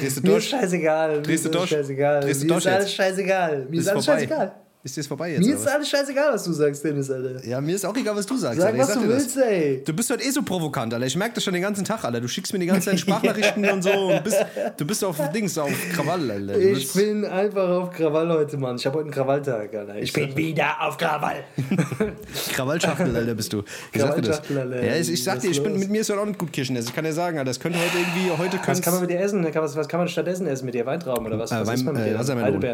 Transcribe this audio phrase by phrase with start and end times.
[0.00, 0.44] Drehst du Mir durch?
[0.44, 1.22] ist scheißegal.
[1.22, 1.70] Drehst du Mir durch?
[1.70, 2.20] scheißegal.
[2.20, 3.66] Drehst du Mir durch ist alles scheißegal.
[3.70, 4.52] Mir ist, alles scheißegal.
[4.84, 5.44] Ist dir das vorbei jetzt?
[5.44, 7.44] Mir ist alles scheißegal, was du sagst, Dennis, Alter.
[7.44, 8.60] Ja, mir ist auch egal, was du sagst.
[8.60, 8.76] Sag, Alter.
[8.76, 9.42] Ich was sag du willst, das.
[9.42, 9.82] ey.
[9.84, 11.04] Du bist halt eh so provokant, Alter.
[11.06, 12.20] Ich merke das schon den ganzen Tag, Alter.
[12.20, 13.90] Du schickst mir die ganze Zeit Sprachnachrichten und so.
[13.90, 14.36] Und bist,
[14.76, 16.52] du bist auf Dings, auf Krawall, Alter.
[16.52, 18.76] Du Ich bin einfach auf Krawall heute, Mann.
[18.76, 19.96] Ich habe heute einen Krawalltag, Alter.
[19.96, 21.42] Ich bin wieder auf Krawall.
[22.54, 23.62] Krawallschachtel, Alter, bist du.
[23.92, 24.42] Ich sag dir das.
[24.42, 24.84] Krawallschachtel, Alter.
[24.86, 26.76] Ja, ich, ich sag dir, ich bin, mit mir ist heute auch nicht gut Kirschen.
[26.76, 29.18] Ich kann dir sagen, Alter, das könnte heute irgendwie, heute Was kann man mit dir
[29.20, 29.44] essen?
[29.52, 30.86] Was, was kann man stattdessen essen mit dir?
[30.86, 31.50] Weintrauben oder was?
[31.50, 32.18] Äh, was isst man Wein- mit äh, dir?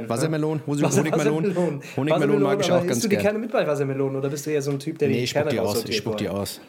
[0.08, 0.60] Wassermelon.
[0.66, 1.82] Wassermelon, Honigmelon.
[1.96, 2.12] Wassermelon.
[2.20, 3.16] Honigmelon mag ich auch ganz isst du die.
[3.16, 5.42] Kerne mit bei Wassermelonen oder bist du eher so ein Typ, der die Nee, spuck
[5.42, 5.68] Kerne die aus.
[5.68, 6.60] raussortiert Ich spuck die aus.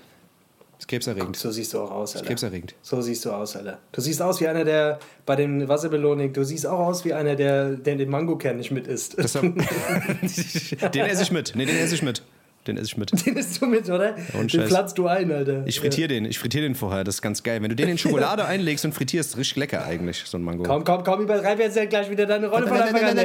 [0.78, 1.38] Das ist krebserregend.
[1.38, 2.28] So siehst du auch aus, Alter.
[2.28, 2.76] Krebserregend.
[2.82, 3.80] So siehst du aus, Alter.
[3.94, 7.36] Du siehst aus wie einer, der bei den Wasserbelohnungen, du siehst auch aus wie einer,
[7.36, 9.16] der, der den Mangokern nicht mit isst.
[9.44, 11.54] Den esse ich mit.
[11.56, 12.24] Nee, den esse ich mit.
[12.68, 13.12] Den esse ich mit.
[13.26, 14.16] Den isst du mit, oder?
[14.34, 14.70] Ohne den Scheiß.
[14.70, 15.64] platzt du ein, Alter.
[15.68, 16.26] Ich frittiere den.
[16.26, 17.04] Ich frittiere den vorher.
[17.04, 17.62] Das ist ganz geil.
[17.62, 20.64] Wenn du den in Schokolade einlegst und frittierst, ist richtig lecker eigentlich, so ein Mango.
[20.64, 23.18] Komm, komm, komm, übertreib jetzt ja gleich wieder deine Rolle von Anfang an.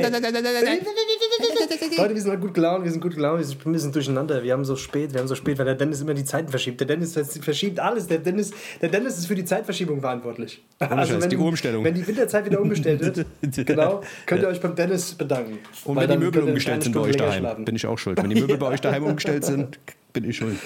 [1.96, 4.42] Leute, wir sind halt gut gelaunt, wir sind gut gelaunt, wir sind ein bisschen durcheinander.
[4.42, 6.80] Wir haben so spät, wir haben so spät, weil der Dennis immer die Zeiten verschiebt.
[6.80, 8.06] Der Dennis vers- verschiebt alles.
[8.06, 10.62] Der Dennis, der Dennis ist für die Zeitverschiebung verantwortlich.
[10.78, 11.84] Also Scheiß, die Umstellung.
[11.84, 13.27] Wenn die Winterzeit wieder umgestellt wird,
[13.67, 15.58] genau, könnt ihr euch beim Dennis bedanken.
[15.84, 18.22] Und wenn die Möbel umgestellt sind bei euch daheim, bin ich auch schuld.
[18.22, 19.79] Wenn die Möbel bei euch daheim umgestellt sind,
[20.13, 20.57] bin ich schuld.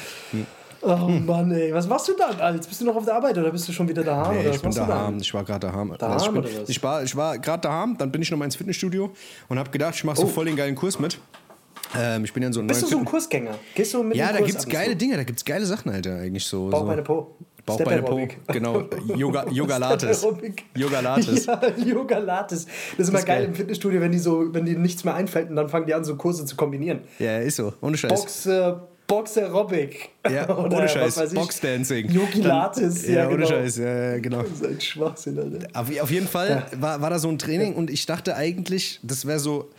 [0.87, 2.69] Oh Mann, ey, was machst du dann, Alter?
[2.69, 4.35] Bist du noch auf der Arbeit oder bist du schon wieder daheim?
[4.37, 5.19] Nee, oder ich bin daheim.
[5.19, 5.95] Ich war gerade daheim.
[5.99, 8.57] Daheim Also ich, bin, ich war, ich war gerade daheim, dann bin ich nochmal ins
[8.57, 9.11] Fitnessstudio
[9.49, 10.27] und habe gedacht, ich mache so Oh.
[10.27, 11.19] voll den geilen Kurs mit.
[11.97, 13.55] Ähm, ich bin ja so einem Bist du so ein Kursgänger?
[13.75, 14.95] Gehst du mit Ja, da Kurs gibt's geile?
[14.97, 16.69] Dinge, da gibt's geile Sachen, Alter, eigentlich so.
[16.69, 16.87] Bauch, so.
[16.87, 17.35] Beine, Po.
[17.67, 18.29] Bauch, Step Beine, Po.
[18.49, 18.85] Genau.
[19.17, 20.27] Yoga, Yoga Lattes.
[20.77, 21.47] Yoga Lattes.
[21.47, 22.67] Ja, Yoga Lattes.
[22.67, 23.45] Das ist immer ist geil, geil.
[23.47, 26.05] im Fitnessstudio, wenn die so, wenn die nichts mehr einfällt und dann fangen die an,
[26.05, 27.01] so Kurse zu kombinieren.
[27.19, 27.73] Ja, ist so.
[27.81, 28.11] Ohne Scheiß.
[28.11, 28.75] Box, äh,
[29.07, 30.11] Box Aerobic.
[30.31, 31.17] Ja, Oder ohne Scheiß.
[31.17, 31.39] weiß ich.
[31.39, 32.11] Boxdancing.
[32.11, 33.07] Yogi Lattes.
[33.07, 33.49] Ja, Ja, ohne genau.
[33.49, 33.77] Scheiß.
[33.79, 34.43] Ja, ja, genau.
[34.43, 35.67] Das ist ein Schwachsinn, Alter.
[35.73, 39.27] Auf, auf jeden Fall war, war da so ein Training und ich dachte eigentlich, das
[39.27, 39.71] wäre so,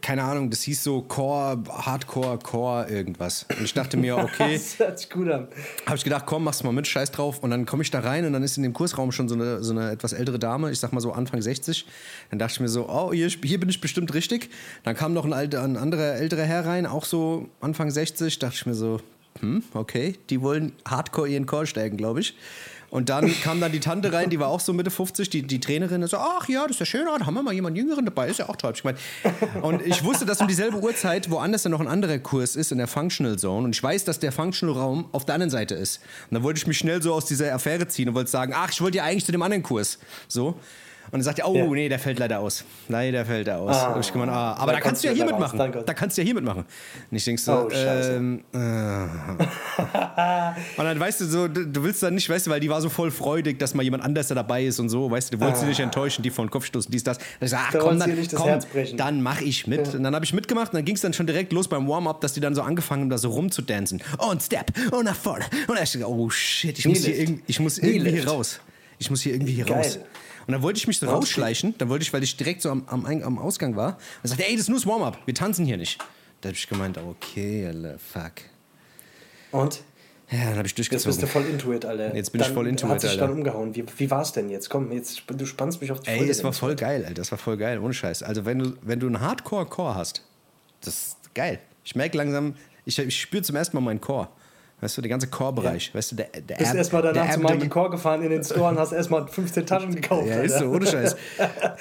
[0.00, 3.46] keine Ahnung, das hieß so Core, Hardcore, Core, irgendwas.
[3.56, 5.48] Und ich dachte mir, okay, Das hört sich gut an.
[5.86, 7.42] habe ich gedacht, komm, mach's mal mit, scheiß drauf.
[7.42, 9.62] Und dann komme ich da rein und dann ist in dem Kursraum schon so eine,
[9.62, 11.86] so eine etwas ältere Dame, ich sag mal so Anfang 60.
[12.30, 14.50] Dann dachte ich mir so, oh, hier, hier bin ich bestimmt richtig.
[14.84, 18.38] Dann kam noch ein, alter, ein anderer älterer Herr rein, auch so Anfang 60.
[18.38, 19.00] Dachte ich mir so,
[19.40, 22.36] hm, okay, die wollen hardcore ihren Core stärken, glaube ich.
[22.90, 25.60] Und dann kam dann die Tante rein, die war auch so Mitte 50, die, die
[25.60, 28.04] Trainerin, so, ach ja, das ist ja schön, ah, da haben wir mal jemanden Jüngeren
[28.04, 28.72] dabei, ist ja auch toll.
[28.74, 28.98] Ich gemeint.
[29.62, 32.78] Und ich wusste, dass um dieselbe Uhrzeit woanders dann noch ein anderer Kurs ist, in
[32.78, 33.66] der Functional Zone.
[33.66, 36.00] Und ich weiß, dass der Functional Raum auf der anderen Seite ist.
[36.30, 38.70] Und dann wollte ich mich schnell so aus dieser Affäre ziehen und wollte sagen, ach,
[38.70, 39.98] ich wollte ja eigentlich zu dem anderen Kurs.
[40.26, 40.58] So.
[41.10, 41.64] Und dann sagt er, oh, Ja.
[41.64, 42.64] nee, der fällt leider aus.
[42.88, 43.74] Leider fällt er aus.
[43.76, 43.96] Ah.
[44.00, 45.58] Ich gemeint, ah, aber Da kannst du ja hier ja mitmachen.
[45.86, 46.64] Da kannst du ja hier mitmachen.
[47.10, 48.12] Und ich denk so, Oh, scheiße.
[48.12, 48.42] ähm,
[50.76, 52.88] und dann weißt du so, du, willst dann nicht, weißt du, weil die war so
[52.88, 55.62] voll freudig, dass mal jemand anders da dabei ist und so, weißt du, du wolltest
[55.62, 57.18] sie nicht enttäuschen, die vor den Kopf stoßen, dies, das.
[57.18, 58.58] Und ich sag, ach Da komm, dann, komm,
[58.96, 59.94] dann mach ich mit.
[59.94, 62.20] Und dann habe ich mitgemacht und dann ging es dann schon direkt los beim Warm-up,
[62.20, 64.02] dass die dann so angefangen haben, da so rumzudancen.
[64.18, 65.44] Und Step und nach vorne.
[65.66, 68.60] Und dann ich oh shit, ich muss hier, ich muss irgendwie hier raus.
[68.98, 69.76] Ich muss hier irgendwie hier Geil.
[69.78, 69.98] raus.
[70.48, 72.82] Und dann wollte ich mich so rausschleichen, dann wollte ich, weil ich direkt so am,
[72.86, 75.76] am, am Ausgang war, und sagte, ey, das ist nur das Warm-up, wir tanzen hier
[75.76, 75.98] nicht.
[76.40, 78.32] Da habe ich gemeint, okay, Alter, fuck.
[79.52, 79.82] Und?
[80.30, 81.20] Ja, dann habe ich Jetzt bist durchgezogen.
[81.20, 82.14] du voll into it, Alter.
[82.14, 83.26] Jetzt bin ich dann voll into hat it, sich Alter.
[83.26, 83.76] dann umgehauen.
[83.76, 84.70] Wie, wie war es denn jetzt?
[84.70, 86.32] Komm, jetzt, du spannst mich auf die Ey, Folge.
[86.32, 87.14] das war voll geil, Alter.
[87.14, 88.22] Das war voll geil, ohne Scheiß.
[88.22, 90.22] Also, wenn du, wenn du einen Hardcore-Core hast,
[90.80, 91.60] das ist geil.
[91.84, 92.54] Ich merke langsam,
[92.86, 94.28] ich, ich spüre zum ersten Mal meinen Core.
[94.80, 95.92] Weißt du, der ganze Core-Bereich.
[95.92, 98.30] Weißt du, der, der Bist Ab- erstmal der danach zu Abdomen- Michael Core gefahren in
[98.30, 100.28] den Store und hast erstmal 15 Taschen gekauft.
[100.28, 100.70] Ja, ist so, Alter.
[100.70, 101.16] ohne Scheiß.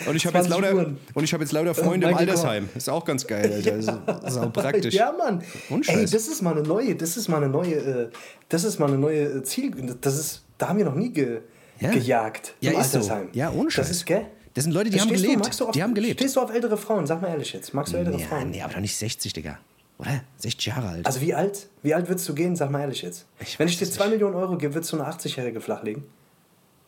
[0.07, 0.97] Und ich habe jetzt 20 lauter, Uhren.
[1.13, 2.15] und ich habe jetzt lauter Freunde im.
[2.17, 2.69] Altersheim.
[2.75, 3.75] Ist auch ganz geil, Alter.
[3.77, 3.91] Ist,
[4.27, 4.95] ist auch praktisch.
[4.95, 5.43] Ja, Mann.
[5.85, 8.09] Ey, das ist mal eine neue, das ist mal eine neue, äh,
[8.49, 9.71] das ist mal eine neue äh, Ziel.
[10.01, 11.41] Das ist, da haben wir noch nie ge,
[11.79, 11.91] Ja.
[11.91, 12.55] gejagt.
[12.61, 12.97] Ja, im ist so.
[12.97, 13.29] Altersheim.
[13.33, 13.87] Ja, ohne Scheiß.
[13.89, 14.25] Das ist, gell?
[14.55, 15.43] Das sind Leute, die haben Du, gelebt.
[15.43, 16.19] magst du auf, die haben gelebt.
[16.19, 17.05] Stehst du auf ältere Frauen?
[17.05, 17.75] Sag mal ehrlich jetzt.
[17.75, 18.49] Magst du ältere Ja, Frauen?
[18.49, 19.59] nee, aber doch nicht 60, Digga.
[19.99, 20.21] Oder?
[20.37, 21.05] 60 Jahre alt.
[21.05, 21.67] Also wie alt?
[21.81, 22.55] Wie alt würdest du gehen?
[22.55, 23.25] Sag mal ehrlich jetzt.
[23.39, 24.13] Ich Wenn ich dir es 2 nicht.
[24.13, 26.03] Millionen Euro gebe, würdest du eine 80-Jährige flachlegen?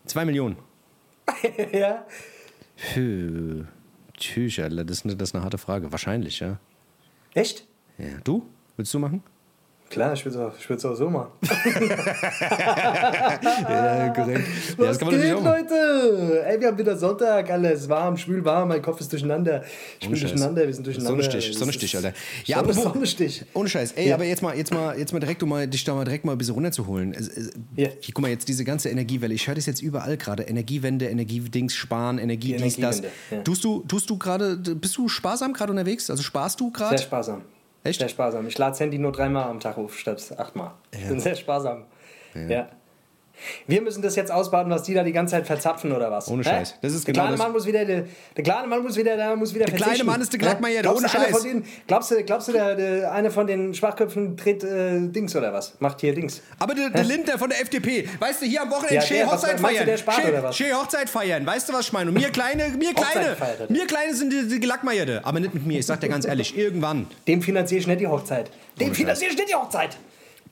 [0.05, 0.57] Zwei Millionen.
[1.71, 2.05] ja.
[2.93, 3.63] Puh.
[4.17, 4.83] Tschüss, Alter.
[4.83, 5.91] Das ist, eine, das ist eine harte Frage.
[5.91, 6.59] Wahrscheinlich, ja.
[7.33, 7.65] Echt?
[7.97, 8.17] ja.
[8.23, 8.45] Du?
[8.77, 9.23] Willst du machen?
[9.89, 11.29] Klar, ich würde es auch, auch so machen.
[13.69, 14.47] ja, korrekt.
[14.77, 15.43] Was ja, man geht.
[15.43, 16.43] Leute?
[16.45, 19.63] Ey, wir haben wieder Sonntag, alles warm, schwül warm, mein Kopf ist durcheinander.
[19.99, 20.29] Ich bin Scheiß.
[20.31, 21.23] durcheinander, wir sind durcheinander.
[21.23, 22.13] Sonnenstich, Sonnenstich, Alter.
[22.45, 23.45] Ja, Sonne, apropos- Sonnenstich.
[23.53, 23.93] Ohne Scheiß.
[23.93, 24.15] Ey, Ja.
[24.15, 26.33] aber jetzt mal, jetzt mal, jetzt mal direkt, um mal, dich da mal direkt mal
[26.33, 27.13] ein bisschen runterzuholen.
[27.75, 27.87] Ja.
[27.99, 29.33] hier, guck mal, jetzt diese ganze Energiewelle.
[29.33, 30.43] Ich höre das jetzt überall gerade.
[30.43, 33.01] Energiewende, Energiedings, Sparen, Energie, Die dies, das.
[33.31, 33.41] Ja.
[33.41, 36.09] Tust du, tust du gerade, bist du sparsam gerade unterwegs?
[36.09, 37.01] Also sparst du Sehr gerade?
[37.01, 37.41] sparsam.
[37.83, 37.99] Echt?
[37.99, 38.47] Sehr sparsam.
[38.47, 40.71] Ich lade das Handy nur dreimal am Tag auf, statt achtmal.
[40.91, 41.85] Ich bin sehr sparsam.
[42.35, 42.69] Ja.
[43.67, 46.27] Wir müssen das jetzt ausbaden, was die da die ganze Zeit verzapfen oder was?
[46.29, 46.49] Ohne Hä?
[46.49, 46.75] Scheiß.
[46.81, 47.45] Das ist der genau kleine das.
[47.45, 48.05] Mann muss wieder, der,
[48.35, 51.03] der kleine Mann muss wieder, der muss wieder Der kleine Mann ist der Glackmeier, glaubst,
[51.03, 51.43] ohne einer Scheiß.
[51.43, 55.53] Denen, glaubst du, glaubst du der, der, eine von den Schwachköpfen dreht äh, Dings oder
[55.53, 55.73] was?
[55.79, 56.41] Macht hier Dings.
[56.59, 59.27] Aber der, der Lindner von der FDP, weißt du, hier am Wochenende Ja, schön der,
[59.27, 59.85] was Hochzeit du, feiern.
[59.85, 60.57] der spart Schön- oder was?
[60.57, 62.09] schön Hochzeit feiern, weißt du, was ich meine?
[62.11, 63.35] Und mir kleine, mir kleine,
[63.69, 65.21] mir kleine sind die, die Gelackmeierte.
[65.23, 67.07] Aber nicht mit mir, ich sag dir ganz ehrlich, irgendwann.
[67.27, 68.49] Dem finanziere ich nicht die Hochzeit.
[68.79, 69.97] Dem finanziere ich nicht die Hochzeit.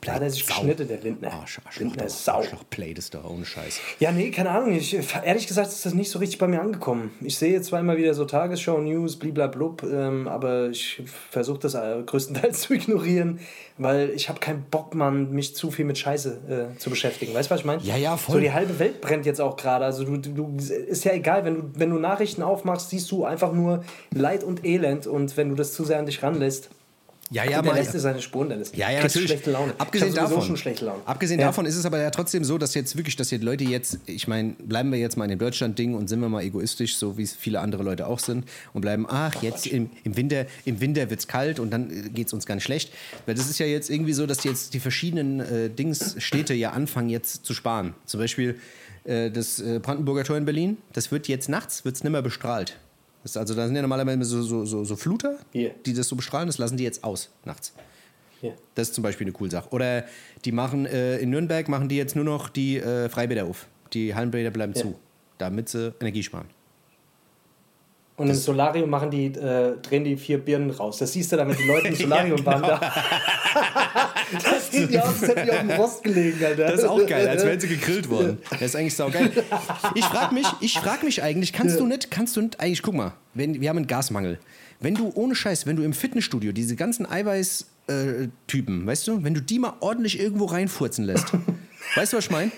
[0.02, 1.34] Da hat er sich geschnitten, der Lindner.
[1.34, 2.38] Arsch, Arschloch, Lindner ist Sau.
[2.38, 3.80] Arschloch, play das doch, ohne Scheiß.
[4.00, 4.74] Ja, nee, keine Ahnung.
[4.74, 7.12] Ich, ehrlich gesagt ist das nicht so richtig bei mir angekommen.
[7.22, 11.02] Ich sehe jetzt zwar immer wieder so Tagesschau-News, bliblablub, ähm, aber ich
[11.32, 13.40] versuche das äh, größtenteils zu ignorieren,
[13.78, 17.34] weil ich habe keinen Bock, Mann, mich zu viel mit Scheiße äh, zu beschäftigen.
[17.34, 17.82] Weißt du, was ich meine?
[17.82, 18.36] Ja, ja, voll.
[18.36, 19.84] So die halbe Welt brennt jetzt auch gerade.
[19.84, 23.26] Also du, du, du, ist ja egal, wenn du, wenn du Nachrichten aufmachst, siehst du
[23.26, 23.84] einfach nur
[24.14, 26.70] Leid und Elend und wenn du das zu sehr an dich ranlässt,
[27.30, 27.78] Ja, ja, der mal.
[27.78, 29.28] lässt seine Spuren, dann ist Ja, ja, natürlich.
[29.28, 29.74] schlechte Laune.
[29.78, 31.02] Abgesehen davon, schon schlechte Laune.
[31.06, 31.48] abgesehen Ja.
[31.48, 34.28] davon ist es aber ja trotzdem so, dass jetzt wirklich, dass jetzt Leute jetzt, ich
[34.28, 37.24] meine, bleiben wir jetzt mal in dem Deutschland-Ding und sind wir mal egoistisch, so wie
[37.24, 41.10] es viele andere Leute auch sind und bleiben, ach, jetzt im, im Winter, im Winter
[41.10, 42.94] wird es kalt und dann geht es uns ganz schlecht.
[43.26, 46.72] Weil das ist ja jetzt irgendwie so, dass jetzt die verschiedenen äh, Dings, Städte ja
[46.72, 47.94] anfangen jetzt zu sparen.
[48.06, 48.60] Zum Beispiel
[49.04, 52.78] äh, das äh, Brandenburger Tor in Berlin, das wird jetzt nachts, wird's nicht mehr bestrahlt.
[53.28, 55.72] Das ist also, da sind ja normalerweise so, so, so, so Fluter, Hier.
[55.86, 57.74] die das so bestrahlen, das lassen die jetzt aus nachts.
[58.42, 58.52] Ja.
[58.74, 59.68] Das ist zum Beispiel eine coole Sache.
[59.72, 60.06] Oder
[60.46, 63.68] die machen äh, in Nürnberg machen die jetzt nur noch die äh, Freibäder auf.
[63.92, 64.82] Die Hallenbäder bleiben Ja.
[64.82, 64.96] zu,
[65.40, 66.46] damit sie Energie sparen.
[68.18, 70.98] Und im Solarium machen die, äh, drehen die vier Birnen raus.
[70.98, 72.64] Das siehst du dann, wenn die Leute im Solarium waren.
[72.64, 72.94] Da.
[74.44, 76.64] das sieht ja aus, als hätten die auf dem Rost gelegen, Alter.
[76.64, 78.40] Das ist auch geil, als wären sie gegrillt worden.
[78.50, 79.32] Das ist eigentlich saugeil.
[79.94, 82.96] Ich frage mich, ich frag mich eigentlich, kannst du nicht, kannst du nicht, eigentlich, guck
[82.96, 84.40] mal, wenn, wir haben einen Gasmangel.
[84.80, 89.42] Wenn du, ohne Scheiß, wenn du im Fitnessstudio diese ganzen Eiweiß-Typen, weißt du, wenn du
[89.42, 91.34] die mal ordentlich irgendwo reinfurzen lässt,
[91.96, 92.52] weißt du, was ich meine?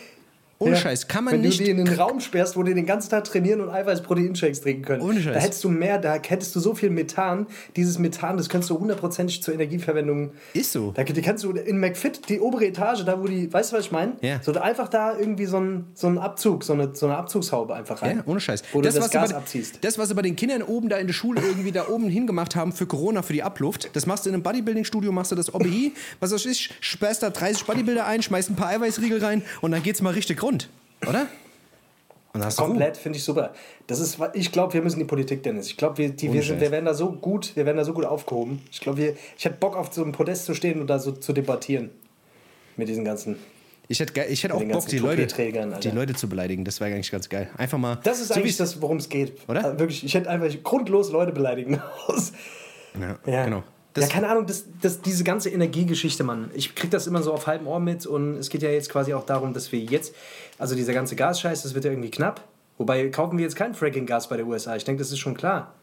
[0.61, 0.77] Ohne Ja.
[0.77, 1.59] Scheiß, kann man Wenn nicht...
[1.59, 4.83] du die in den Raum sperrst, wo die den ganzen Tag trainieren und Eiweiß-Protein-Shakes trinken
[4.83, 5.01] können.
[5.01, 5.33] Ohne Scheiß.
[5.33, 7.47] Da hättest du mehr, da hättest du so viel Methan.
[7.77, 10.31] Dieses Methan, das könntest du hundertprozentig zur Energieverwendung.
[10.53, 10.91] Ist so.
[10.91, 13.91] Da kannst du in McFit, die obere Etage, da wo die, weißt du, was ich
[13.91, 14.17] meine?
[14.21, 14.41] Ja.
[14.43, 18.01] So einfach da irgendwie so ein, so ein Abzug, so eine, so eine Abzugshaube einfach
[18.01, 18.17] rein.
[18.17, 18.63] Ja, ohne Scheiß.
[18.73, 19.79] Wo du das, was Gas bei, abziehst.
[19.81, 22.57] Das, was sie bei den Kindern oben da in der Schule irgendwie da oben hingemacht
[22.57, 25.53] haben für Corona, für die Abluft, das machst du in einem Bodybuilding-Studio, machst du das
[25.53, 29.71] OBI, was weiß ich, sperrst da 30 Bodybuilder ein, schmeißt ein paar Eiweißriegel rein und
[29.71, 30.69] dann geht's mal richtig rund,
[31.07, 31.27] oder?
[32.55, 33.53] Komplett, finde ich super.
[33.87, 35.67] Das ist, ich glaube, wir müssen die Politik, Dennis.
[35.67, 37.93] Ich glaube, wir, die- wir, sind- wir werden da so gut, wir werden da so
[37.93, 38.61] gut aufgehoben.
[38.71, 41.11] Ich glaube, wir, ich hätte Bock auf so einem Podest zu stehen und da so
[41.11, 41.89] zu debattieren.
[42.77, 43.37] Mit diesen ganzen.
[43.87, 46.63] Ich hätte, ich hätte auch Bock, die Leute, die Leute zu beleidigen.
[46.63, 47.49] Das wäre eigentlich ganz geil.
[47.57, 47.97] Einfach mal.
[48.03, 49.33] Das ist so eigentlich das, worum es geht.
[49.49, 49.65] Oder?
[49.65, 51.81] Also wirklich, ich hätte einfach grundlos Leute beleidigen.
[52.99, 53.45] Ja, Ja.
[53.45, 53.63] genau.
[53.97, 56.51] Ja, keine Ahnung, das, das, diese ganze Energiegeschichte, Mann.
[56.53, 59.13] Ich krieg das immer so auf halbem Ohr mit und es geht ja jetzt quasi
[59.13, 60.13] auch darum, dass wir jetzt,
[60.57, 62.41] also dieser ganze Gasscheiß, das wird ja irgendwie knapp.
[62.77, 64.75] Wobei kaufen wir jetzt kein Fracking-Gas bei der USA.
[64.75, 65.73] Ich denke, das ist schon klar.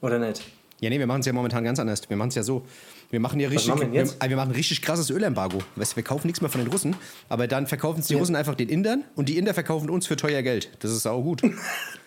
[0.00, 0.42] Oder nicht?
[0.80, 2.02] ja, nee, wir machen es ja momentan ganz anders.
[2.08, 2.62] Wir machen es ja so.
[3.10, 4.04] Wir machen ja richtig, machen wir?
[4.04, 5.58] Wir, wir machen richtig krasses Ölembargo.
[5.76, 6.96] Weißt, du, wir kaufen nichts mehr von den Russen,
[7.28, 10.16] aber dann verkaufen es die Russen einfach den Indern und die Inder verkaufen uns für
[10.16, 10.70] teuer Geld.
[10.80, 11.42] Das ist auch gut.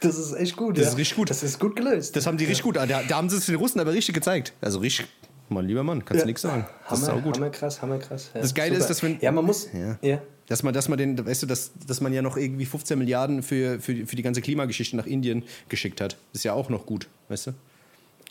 [0.02, 0.78] Das ist echt gut.
[0.78, 0.90] Das ja.
[0.92, 1.30] ist richtig gut.
[1.30, 2.16] Das ist gut gelöst.
[2.16, 2.78] Das haben die richtig gut.
[2.78, 4.54] Da, da haben sie es den Russen aber richtig gezeigt.
[4.62, 5.08] Also richtig,
[5.50, 6.66] mein lieber Mann, kannst du nichts sagen.
[6.90, 7.38] Das ist Hammer, auch gut.
[7.38, 8.32] Hammer krass, hammer krass.
[8.34, 8.82] Ja, Das Geile super.
[8.82, 9.68] ist, dass wenn- Ja, man muss.
[9.74, 9.98] Ja.
[10.02, 10.22] Ja.
[10.48, 13.44] Dass man, dass man den, weißt du, dass, dass man ja noch irgendwie 15 Milliarden
[13.44, 16.18] für, für, die- für die ganze Klimageschichte nach Indien geschickt hat.
[16.34, 17.52] Ist ja auch noch gut, weißt du?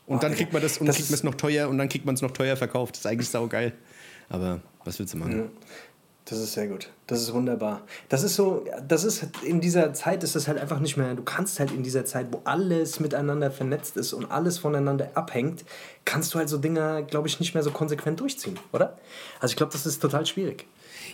[0.06, 2.06] Und dann kriegt man das und Das kriegt man es noch teuer und dann kriegt
[2.06, 2.94] man es noch teuer verkauft.
[2.94, 3.72] Das ist eigentlich saugeil.
[4.30, 5.50] Aber was willst du machen?
[6.28, 6.90] Das ist sehr gut.
[7.06, 7.80] Das ist wunderbar.
[8.10, 11.14] Das ist so, das ist in dieser Zeit ist das halt einfach nicht mehr.
[11.14, 15.64] Du kannst halt in dieser Zeit, wo alles miteinander vernetzt ist und alles voneinander abhängt,
[16.04, 18.98] kannst du halt so Dinge, glaube ich, nicht mehr so konsequent durchziehen, oder?
[19.40, 20.66] Also ich glaube, das ist total schwierig.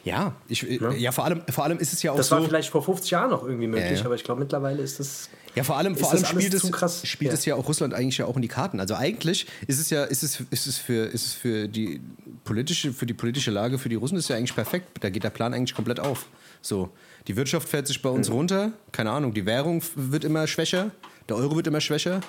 [0.04, 0.62] Ja, ich,
[0.98, 2.36] ja vor, allem, vor allem ist es ja auch Das so.
[2.36, 4.04] war vielleicht vor 50 Jahren noch irgendwie möglich, Ja, ja.
[4.04, 5.30] aber ich glaube mittlerweile ist das.
[5.54, 7.34] Ja, vor allem, vor allem das spielt, es, spielt Ja.
[7.38, 8.80] es ja auch Russland eigentlich ja auch in die Karten.
[8.80, 12.00] Also eigentlich ist es ja, ist es, ist es für, ist es für die
[12.44, 14.88] politische, für die politische Lage für die Russen ist ja eigentlich perfekt.
[15.00, 16.26] Da geht der Plan eigentlich komplett auf.
[16.60, 16.90] So,
[17.26, 18.72] die Wirtschaft fährt sich bei uns runter.
[18.92, 20.90] Keine Ahnung, die Währung wird immer schwächer,
[21.28, 22.20] der Euro wird immer schwächer,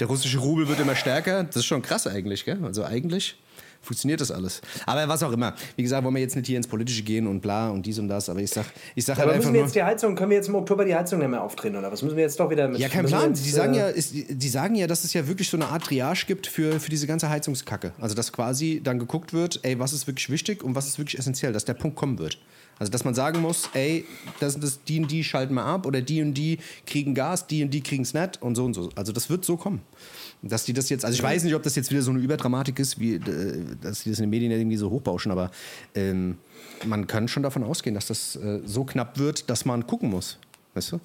[0.00, 1.44] der russische Rubel wird immer stärker.
[1.44, 2.58] Das ist schon krass eigentlich, gell?
[2.64, 3.36] Also eigentlich
[3.88, 4.60] funktioniert das alles.
[4.86, 5.54] Aber was auch immer.
[5.76, 8.08] Wie gesagt, wollen wir jetzt nicht hier ins Politische gehen und bla und dies und
[8.08, 9.66] das, aber ich sag, ich sag aber halt müssen einfach wir nur.
[9.66, 12.02] jetzt die Heizung, können wir jetzt im Oktober die Heizung nicht mehr aufdrehen oder was?
[12.02, 13.30] Müssen wir jetzt doch wieder mit Ja, kein müssen wir Plan.
[13.34, 15.66] Jetzt, Die sagen, äh, ja, ist, die sagen ja, dass es ja wirklich so eine
[15.68, 17.92] Art Triage gibt für, für diese ganze Heizungskacke.
[18.00, 21.18] Also, dass quasi dann geguckt wird, ey, was ist wirklich wichtig und was ist wirklich
[21.18, 22.38] essentiell, dass der Punkt kommen wird.
[22.78, 24.04] Also, dass man sagen muss, ey,
[24.40, 27.62] das, das, die und die schalten wir ab oder die und die kriegen Gas, die
[27.62, 28.90] und die kriegen es nicht und so und so.
[28.94, 29.80] Also, das wird so kommen.
[30.42, 32.78] Dass die das jetzt, also ich weiß nicht, ob das jetzt wieder so eine Überdramatik
[32.78, 35.50] ist, wie, äh, dass die das in den Medien irgendwie so hochbauschen, aber
[35.94, 36.38] ähm,
[36.86, 40.38] man kann schon davon ausgehen, dass das äh, so knapp wird, dass man gucken muss.
[40.74, 41.00] Weißt du?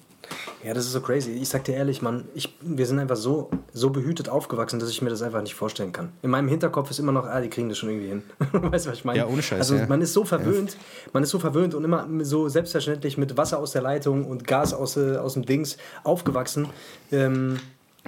[0.62, 1.32] Ja, das ist so crazy.
[1.32, 5.02] Ich sag dir ehrlich, Mann, ich, wir sind einfach so, so behütet aufgewachsen, dass ich
[5.02, 6.12] mir das einfach nicht vorstellen kann.
[6.22, 8.22] In meinem Hinterkopf ist immer noch, ah, die kriegen das schon irgendwie hin.
[8.52, 9.18] weißt du, was ich meine?
[9.18, 9.86] Ja, ohne Scheiß, Also ja.
[9.86, 10.76] man ist so verwöhnt,
[11.12, 14.72] man ist so verwöhnt und immer so selbstverständlich mit Wasser aus der Leitung und Gas
[14.72, 16.68] aus, äh, aus dem Dings aufgewachsen.
[17.12, 17.58] Ähm,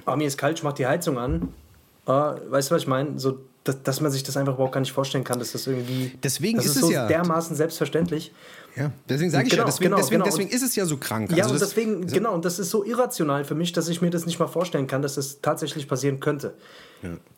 [0.05, 1.53] oh, mir ist kalt, ich mach die Heizung an.
[2.07, 3.19] Ah, weißt du, was ich meine?
[3.19, 6.11] So, dass, dass man sich das einfach überhaupt gar nicht vorstellen kann, dass das irgendwie.
[6.23, 8.31] Deswegen das ist ist es so ja- dermaßen selbstverständlich.
[8.75, 10.25] Ja, deswegen sage ich Genau, ja, deswegen, genau, deswegen, genau.
[10.25, 11.31] deswegen ist es ja so krank.
[11.31, 14.01] Ja, Also und das- deswegen, genau, und das ist so irrational für mich, dass ich
[14.01, 16.53] mir das nicht mal vorstellen kann, dass das tatsächlich passieren könnte.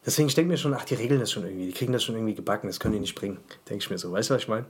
[0.05, 2.15] Deswegen ich denke mir schon, ach, die regeln das schon irgendwie, die kriegen das schon
[2.15, 3.37] irgendwie gebacken, das können die nicht bringen.
[3.69, 4.65] Denke ich mir so, weißt du, was ich meine?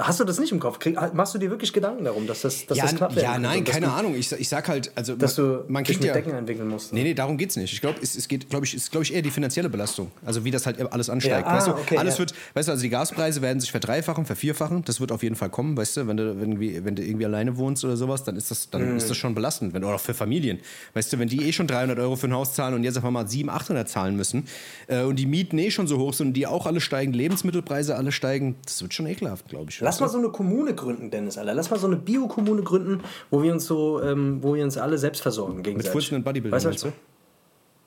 [0.00, 0.78] Hast du das nicht im Kopf?
[0.78, 3.64] Krieg, machst du dir wirklich Gedanken darum, dass das, dass ja, das werden ja, nein,
[3.64, 4.14] keine du, Ahnung.
[4.14, 6.92] Ich, ich sag halt, also Dass du man dich kriegt mit ja, Decken entwickeln musst.
[6.92, 7.72] Nee, nee, darum geht's nicht.
[7.72, 10.12] Ich glaube, es, es geht, glaube ich, ist, glaube ich, eher die finanzielle Belastung.
[10.24, 11.46] Also wie das halt alles ansteigt.
[11.46, 12.18] Ja, ah, weißt du, okay, alles ja.
[12.20, 14.84] wird, weißt du, also die Gaspreise werden sich verdreifachen, vervierfachen.
[14.84, 17.56] Das wird auf jeden Fall kommen, weißt du, wenn du irgendwie, wenn du irgendwie alleine
[17.56, 18.96] wohnst oder sowas, dann ist das, dann Mhm.
[18.98, 19.74] ist das schon belastend.
[19.74, 20.60] Wenn, oder auch für Familien.
[20.94, 23.10] Weißt du, wenn die eh schon 300 Euro für ein Haus zahlen und jetzt einfach
[23.10, 24.44] mal 700, 800 zahlen müssen
[24.86, 27.96] äh, und die Mieten eh schon so hoch sind und die auch alle steigen, Lebensmittelpreise
[27.96, 29.80] alle steigen, das wird schon ekelhaft, glaube ich.
[29.88, 31.54] Lass mal so eine Kommune gründen, Dennis, Alter.
[31.54, 34.98] Lass mal so eine Biokommune gründen, wo wir uns so, ähm, wo wir uns alle
[34.98, 35.92] selbst versorgen gegenseitig.
[35.92, 36.92] Furzen und Bodybuildern, Weißt du?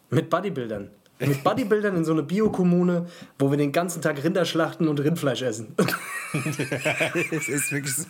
[0.09, 0.89] Mit Bodybuildern.
[1.19, 3.05] Mit Bodybuildern in so eine Biokommune,
[3.37, 5.75] wo wir den ganzen Tag Rinder schlachten und Rindfleisch essen.
[7.31, 8.05] es ist wirklich so.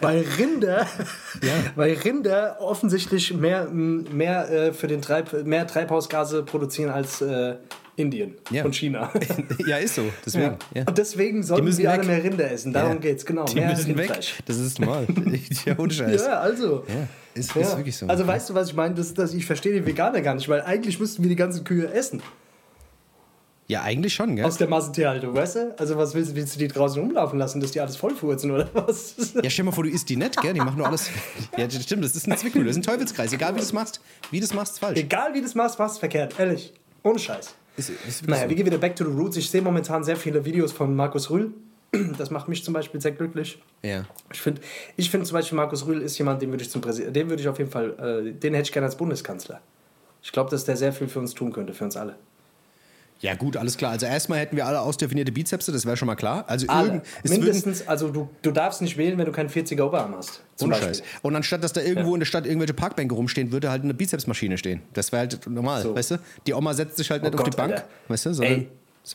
[0.00, 0.84] weil Rinder,
[1.76, 7.54] weil Rinder offensichtlich mehr, mehr, äh, für den Treib, mehr Treibhausgase produzieren als äh,
[7.96, 8.64] Indien Ja.
[8.64, 9.10] und China.
[9.66, 10.02] ja, ist so.
[10.24, 10.56] Deswegen.
[10.74, 10.84] Ja.
[10.86, 12.72] Und deswegen sollten müssen wir alle mehr Rinder essen.
[12.72, 12.98] Darum Ja.
[12.98, 13.44] geht's, genau.
[13.46, 14.20] Die mehr müssen weg.
[14.44, 15.06] Das ist normal.
[15.64, 16.22] ja, ohne Scheiß.
[16.26, 16.84] Ja, also.
[16.88, 17.62] Ja, ist, Ja.
[17.62, 18.06] ist wirklich so.
[18.06, 18.94] Also weißt du, was ich meine?
[18.94, 21.90] Das, das, ich verstehe die Veganer gar nicht, weil eigentlich müssten wir die ganzen Kühe
[21.92, 22.22] essen.
[23.68, 24.44] ja, eigentlich schon, gell?
[24.44, 25.74] Aus der Massentierhaltung, weißt du?
[25.78, 29.16] Also was willst, willst du die draußen rumlaufen lassen, dass die alles vollfurzen oder was?
[29.42, 30.52] Ja, stell mal vor, du isst die nicht, gell?
[30.54, 31.10] Die machen nur alles.
[31.56, 33.32] Ja, stimmt, das ist eine Zwickmühle, das ist ein Teufelskreis.
[33.32, 34.00] Egal wie du es machst,
[34.30, 34.98] wie du es machst, falsch.
[35.00, 36.38] Egal wie du das machst, machst du verkehrt.
[36.38, 36.74] Ehrlich.
[37.02, 37.54] Ohne Scheiß.
[37.76, 38.48] Ist, ist Naja, so.
[38.48, 39.36] wir gehen wieder back to the roots.
[39.36, 41.52] Ich sehe momentan sehr viele Videos von Markus Rühl.
[42.18, 43.62] Das macht mich zum Beispiel sehr glücklich.
[43.82, 44.04] Ja.
[44.32, 44.60] Ich finde
[44.96, 47.40] ich find zum Beispiel, Markus Rühl ist jemand, den würde ich zum Präsident, den würde
[47.42, 47.94] ich auf jeden Fall,
[48.26, 49.60] äh, den hätte ich gerne als Bundeskanzler.
[50.22, 52.16] Ich glaube, dass der sehr viel für uns tun könnte, für uns alle.
[53.20, 53.92] Ja, gut, alles klar.
[53.92, 56.44] Also, erstmal hätten wir alle ausdefinierte Bizepse, das wäre schon mal klar.
[56.48, 57.02] Also, Alle.
[57.24, 60.42] Mindestens, also du, du darfst nicht wählen, wenn du keinen 40er Oberarm hast.
[60.56, 61.02] Zum Beispiel.
[61.22, 64.58] Und anstatt, dass da irgendwo in der Stadt irgendwelche Parkbänke rumstehen, würde halt eine Bizepsmaschine
[64.58, 64.82] stehen.
[64.92, 65.94] Das wäre halt normal, So.
[65.94, 66.16] weißt du?
[66.46, 67.84] Die Oma setzt sich halt nicht Oh auf die Gott, Bank, Alter.
[68.08, 68.34] weißt du?
[68.34, 68.68] Sondern Ey,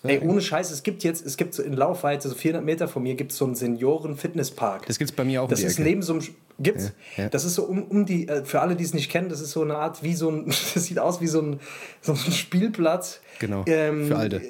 [0.03, 3.03] ey, ohne Scheiß, es gibt jetzt, es gibt so in Laufweite, so 400 Meter von
[3.03, 4.85] mir, gibt es so einen Senioren-Fitnesspark.
[4.85, 5.83] Das gibt's bei mir auch Das ist Ecke.
[5.83, 6.23] neben so einem.
[6.59, 6.91] Gibt's?
[7.17, 7.29] Ja, ja.
[7.29, 8.27] Das ist so um, um die.
[8.27, 10.45] äh, Für alle, die es nicht kennen, das ist so eine Art wie so ein.
[10.73, 11.59] Das sieht aus wie so ein,
[12.01, 13.19] so ein Spielplatz.
[13.39, 14.41] Genau, ähm, für Alte.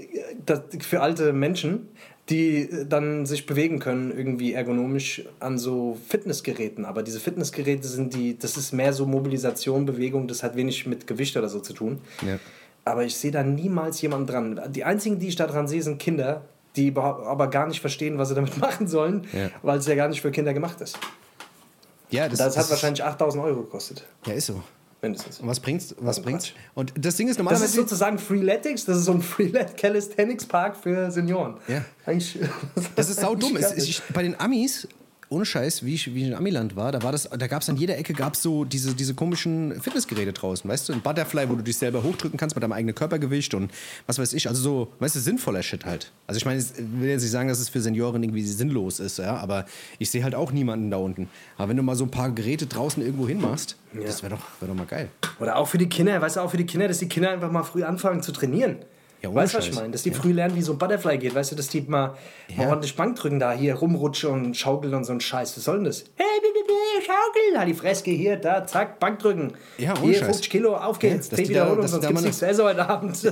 [0.46, 1.88] Das, für alte Menschen,
[2.30, 6.86] die äh, dann sich bewegen können, irgendwie ergonomisch an so Fitnessgeräten.
[6.86, 8.38] Aber diese Fitnessgeräte sind die.
[8.38, 12.00] Das ist mehr so Mobilisation, Bewegung, das hat wenig mit Gewicht oder so zu tun.
[12.26, 12.38] Ja.
[12.86, 14.62] Aber ich sehe da niemals jemanden dran.
[14.70, 16.42] Die einzigen, die ich da dran sehe, sind Kinder,
[16.76, 19.50] die aber gar nicht verstehen, was sie damit machen sollen, Ja.
[19.62, 20.98] weil es ja gar nicht für Kinder gemacht ist.
[22.10, 24.62] Ja, das, Das, das hat wahrscheinlich 8000 Euro gekostet, Ja, ist so.
[25.02, 25.40] mindestens.
[25.40, 25.96] Und was bringt's?
[26.00, 26.52] Was Also bringt's?
[26.74, 27.66] Und das Ding ist Das normalerweise.
[27.66, 31.56] ist sozusagen Freeletics, das ist so ein Freelet Calisthenics Park für Senioren.
[31.68, 31.86] Ja.
[32.06, 32.40] Eigentlich,
[32.96, 33.56] Das ist saudumm.
[33.58, 34.88] Es, eigentlich ich, bei den Amis,
[35.32, 37.70] ohne Scheiß, wie ich, wie ich in Amiland war, da war das, da gab es
[37.70, 40.94] an jeder Ecke gab's so diese, diese komischen Fitnessgeräte draußen, weißt du?
[40.94, 43.72] Ein Butterfly, wo du dich selber hochdrücken kannst mit deinem eigenen Körpergewicht und
[44.08, 44.50] was weiß ich.
[44.50, 46.12] Also so, weißt du, sinnvoller Shit halt.
[46.28, 49.20] Also ich meine, ich will jetzt nicht sagen, dass es für Senioren irgendwie sinnlos ist,
[49.20, 49.66] ja, aber
[50.00, 51.30] ich sehe halt auch niemanden da unten.
[51.58, 54.68] Aber wenn du mal so ein paar Geräte draußen irgendwo hinmachst, das wäre doch, wär
[54.68, 55.10] doch mal geil.
[55.40, 57.52] Oder auch für die Kinder, weißt du, auch für die Kinder, dass die Kinder einfach
[57.52, 58.78] mal früh anfangen zu trainieren.
[59.24, 59.92] Ja, weißt du, was ich meine?
[59.92, 62.64] Dass die früh lernen, wie so ein Butterfly geht, weißt du, dass die mal, mal
[62.64, 62.70] Ja.
[62.70, 65.56] ordentlich Bankdrücken da hier rumrutschen und schaukeln und so ein Scheiß.
[65.56, 66.06] Was soll denn das?
[66.16, 67.60] Hey, bi, bi, schaukeln!
[67.60, 69.54] Halt die Freske hier, da, zack, Bankdrücken.
[69.78, 70.26] Ja, ohne Hier, Scheiß.
[70.28, 71.30] 50 Kilo, auf geht's.
[71.30, 73.22] die da- Wiederholungen, dass sonst da gibt's mal nichts zu essen heute Abend.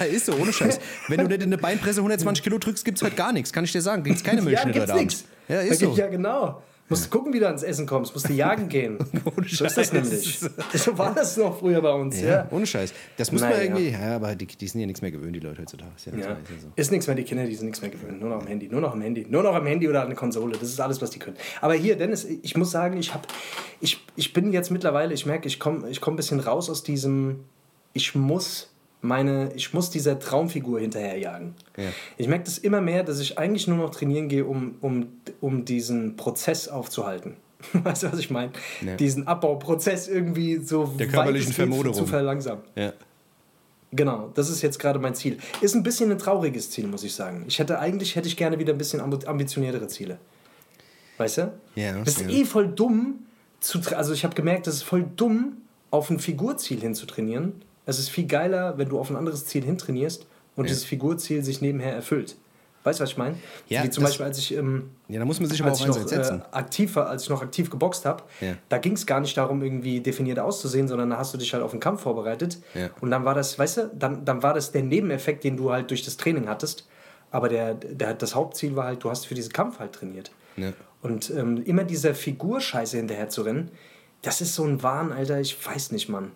[0.00, 0.78] Ja, ist so, ohne Scheiß.
[1.08, 3.52] Wenn du nicht in eine Beinpresse 120 Kilo drückst, gibt es heute gar nichts.
[3.52, 4.04] Kann ich dir sagen.
[4.04, 5.24] Gibt es keine ja, Milchschnitte gibt's heute nichts.
[5.24, 5.32] Abend.
[5.48, 5.94] Ja, Da ist so.
[5.94, 6.62] Ja, genau.
[6.88, 8.14] Musst du gucken, wie du ans Essen kommst.
[8.14, 8.98] Musst du jagen gehen.
[9.24, 10.40] ohne so ist das nämlich.
[10.74, 12.20] So war das noch früher bei uns.
[12.20, 12.48] Ja, ja.
[12.50, 12.94] ohne Scheiß.
[13.16, 13.56] Das muss naja.
[13.56, 13.90] man irgendwie.
[13.90, 15.92] Ja, aber die, die sind ja nichts mehr gewöhnt, die Leute heutzutage.
[15.96, 16.36] Ist, ja ja.
[16.60, 16.68] So.
[16.74, 18.20] ist nichts mehr, die Kinder, die sind nichts mehr gewöhnt.
[18.20, 18.68] Nur noch am Handy.
[18.68, 19.26] Nur noch am Handy.
[19.28, 20.56] Nur noch am Handy oder an der Konsole.
[20.58, 21.36] Das ist alles, was die können.
[21.60, 23.26] Aber hier, Dennis, ich muss sagen, ich, hab,
[23.80, 26.82] ich, ich bin jetzt mittlerweile, ich merke, ich komme ich komm ein bisschen raus aus
[26.82, 27.40] diesem.
[27.92, 31.54] Ich muss meine, ich muss dieser Traumfigur hinterherjagen.
[31.76, 31.84] Ja.
[32.16, 35.08] Ich merke das immer mehr, dass ich eigentlich nur noch trainieren gehe, um, um,
[35.40, 37.36] um diesen Prozess aufzuhalten.
[37.72, 38.52] Weißt du, was ich meine?
[38.80, 38.96] Ja.
[38.96, 41.94] Diesen Abbauprozess irgendwie so Der körperlichen Vermoderung.
[41.94, 42.62] zu verlangsamen.
[42.76, 42.92] Ja.
[43.90, 45.38] Genau, das ist jetzt gerade mein Ziel.
[45.60, 47.44] Ist ein bisschen ein trauriges Ziel, muss ich sagen.
[47.48, 50.18] Ich hätte eigentlich hätte ich gerne wieder ein bisschen ambitioniertere Ziele.
[51.16, 51.52] Weißt du?
[51.74, 51.98] Ja.
[52.04, 52.28] Das ist ja.
[52.28, 53.20] eh voll dumm
[53.60, 55.56] zu also ich habe gemerkt, das ist voll dumm
[55.90, 57.54] auf ein Figurziel hinzutrainieren,
[57.88, 60.26] es ist viel geiler, wenn du auf ein anderes Ziel hintrainierst
[60.56, 60.68] und ja.
[60.68, 62.36] dieses Figurziel sich nebenher erfüllt.
[62.84, 63.36] Weißt du, was ich meine?
[63.66, 66.12] Ja, Wie zum Beispiel, als ich, ähm, ja, da muss man sich aber auch noch,
[66.12, 68.54] äh, aktiv war, als ich noch aktiv geboxt habe, ja.
[68.68, 71.62] da ging es gar nicht darum, irgendwie definiert auszusehen, sondern da hast du dich halt
[71.62, 72.58] auf den Kampf vorbereitet.
[72.74, 72.90] Ja.
[73.00, 75.90] Und dann war das, weißt du, dann, dann war das der Nebeneffekt, den du halt
[75.90, 76.86] durch das Training hattest.
[77.30, 80.30] Aber der, der, das Hauptziel war halt, du hast für diesen Kampf halt trainiert.
[80.56, 80.72] Ja.
[81.02, 83.70] Und ähm, immer dieser Figurscheiße hinterher zu rennen,
[84.22, 86.32] das ist so ein Wahn, Alter, ich weiß nicht, Mann.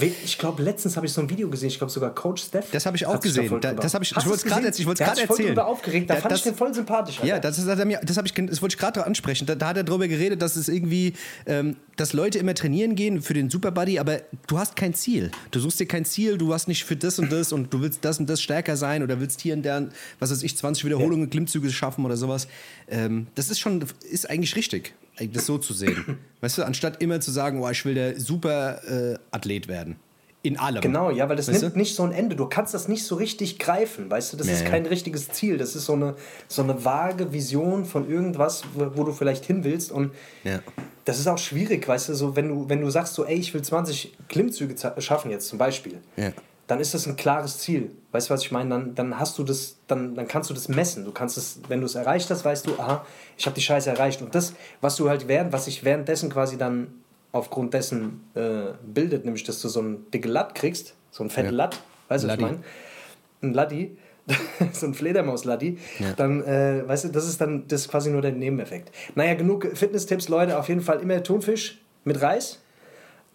[0.00, 2.70] Ich glaube, letztens habe ich so ein Video gesehen, ich glaube sogar Coach Steph.
[2.70, 3.60] Das habe ich auch gesehen.
[3.60, 5.52] Da, das habe ich, ich wollte es gerade ich wollte gerade erzählen.
[5.52, 7.16] Ich aufgeregt, da, da fand das, ich den voll sympathisch.
[7.16, 7.28] Alter.
[7.28, 9.46] Ja, das, ist, das, das, ich, das wollte ich gerade ansprechen.
[9.46, 11.14] Da, da, hat er darüber geredet, dass es irgendwie,
[11.46, 15.30] ähm, dass Leute immer trainieren gehen für den Superbuddy, aber du hast kein Ziel.
[15.50, 18.04] Du suchst dir kein Ziel, du hast nicht für das und das und du willst
[18.04, 19.88] das und das stärker sein oder willst hier und der,
[20.20, 21.30] was weiß ich, 20 Wiederholungen, ja.
[21.30, 22.46] Klimmzüge schaffen oder sowas.
[22.88, 24.94] Ähm, das ist schon, ist eigentlich richtig
[25.26, 26.18] das so zu sehen.
[26.40, 29.96] Weißt du, anstatt immer zu sagen, oh, ich will der Superathlet äh, werden.
[30.40, 30.80] In allem.
[30.80, 31.78] Genau, ja, weil das weißt nimmt du?
[31.80, 32.36] nicht so ein Ende.
[32.36, 34.36] Du kannst das nicht so richtig greifen, weißt du?
[34.36, 34.52] Das nee.
[34.52, 35.58] ist kein richtiges Ziel.
[35.58, 36.14] Das ist so eine,
[36.46, 39.90] so eine vage Vision von irgendwas, wo, wo du vielleicht hin willst.
[39.90, 40.12] Und
[40.44, 40.60] ja.
[41.04, 43.52] das ist auch schwierig, weißt du, so wenn du, wenn du sagst so, ey, ich
[43.52, 45.98] will 20 Klimmzüge schaffen jetzt zum Beispiel.
[46.16, 46.30] Ja.
[46.68, 47.90] Dann ist das ein klares Ziel.
[48.12, 48.68] Weißt du, was ich meine?
[48.68, 51.04] Dann, dann hast du das, dann, dann kannst du das messen.
[51.06, 53.04] Du kannst es, wenn du es erreicht hast, weißt du, aha,
[53.38, 54.20] ich habe die Scheiße erreicht.
[54.20, 54.52] Und das,
[54.82, 56.88] was du halt während, was ich währenddessen quasi dann
[57.32, 61.48] aufgrund dessen äh, bildet, nämlich dass du so ein dicke Latt kriegst, so ein fette
[61.48, 61.52] ja.
[61.54, 62.58] Latt, weißt du, was ich meine?
[63.42, 63.96] Ein Laddi,
[64.72, 66.12] so ein Fledermaus-Laddi, ja.
[66.16, 68.90] dann, äh, weißt du, das ist dann das ist quasi nur der Nebeneffekt.
[69.14, 72.60] Naja, genug Fitness-Tipps, Leute, auf jeden Fall immer Thunfisch mit Reis.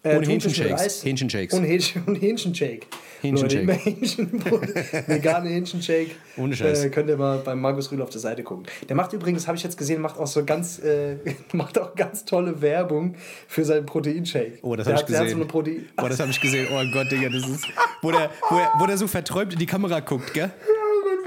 [0.04, 1.02] Äh, und Hähnchenshakes.
[1.02, 1.58] Hähnchenshakes.
[1.58, 2.86] Und, Hähnchen, und Hähnchenshake.
[3.22, 3.64] Hähnchenshake.
[3.64, 6.10] Leute, vegane Hähnchenshake.
[6.36, 6.84] Ohne Scheiß.
[6.84, 8.66] Äh, könnt ihr mal beim Markus Rühl auf der Seite gucken.
[8.86, 11.16] Der macht übrigens, habe ich jetzt gesehen, macht auch so ganz, äh,
[11.54, 13.14] macht auch ganz tolle Werbung
[13.48, 14.58] für seinen Proteinshake.
[14.60, 15.38] Oh, das habe ich gesehen.
[15.38, 16.68] So Protein oh, das habe ich gesehen.
[16.70, 17.66] Oh Gott, Digga, das ist,
[18.02, 20.50] wo der, wo, er, wo der so verträumt in die Kamera guckt, gell?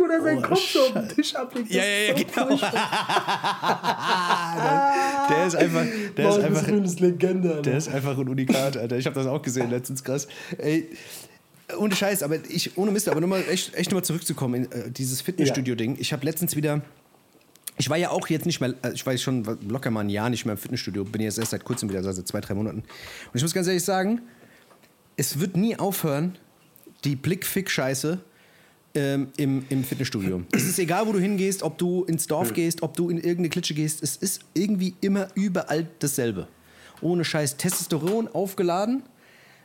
[0.08, 1.72] Wo er seinen oh, Kopf so auf den Tisch ablegt.
[1.72, 2.48] Ja, ja, ja, genau.
[5.30, 5.86] der ist einfach.
[6.16, 6.68] Der Mann, ist einfach.
[6.68, 7.62] Ist Legende, Alter.
[7.62, 8.98] Der ist einfach ein Unikat, Alter.
[8.98, 10.28] Ich habe das auch gesehen letztens, krass.
[10.58, 10.90] Ey.
[11.78, 15.22] Ohne Scheiß, aber ich, ohne Mist, aber nochmal echt, echt nochmal zurückzukommen in äh, dieses
[15.22, 15.98] Fitnessstudio-Ding.
[16.00, 16.82] Ich habe letztens wieder.
[17.78, 20.30] Ich war ja auch jetzt nicht mehr, äh, ich war schon locker mal ein Jahr
[20.30, 22.80] nicht mehr im Fitnessstudio, bin jetzt erst seit kurzem wieder, also seit zwei, drei Monaten.
[22.80, 22.86] Und
[23.34, 24.22] ich muss ganz ehrlich sagen,
[25.18, 26.38] es wird nie aufhören,
[27.04, 28.20] die Blickfick-Scheiße
[28.98, 30.42] ähm, im, im Fitnessstudio.
[30.52, 33.50] es ist egal, wo du hingehst, ob du ins Dorf gehst, ob du in irgendeine
[33.50, 36.48] Klitsche gehst, es ist irgendwie immer überall dasselbe.
[37.02, 39.04] Ohne Scheiß Testosteron aufgeladen.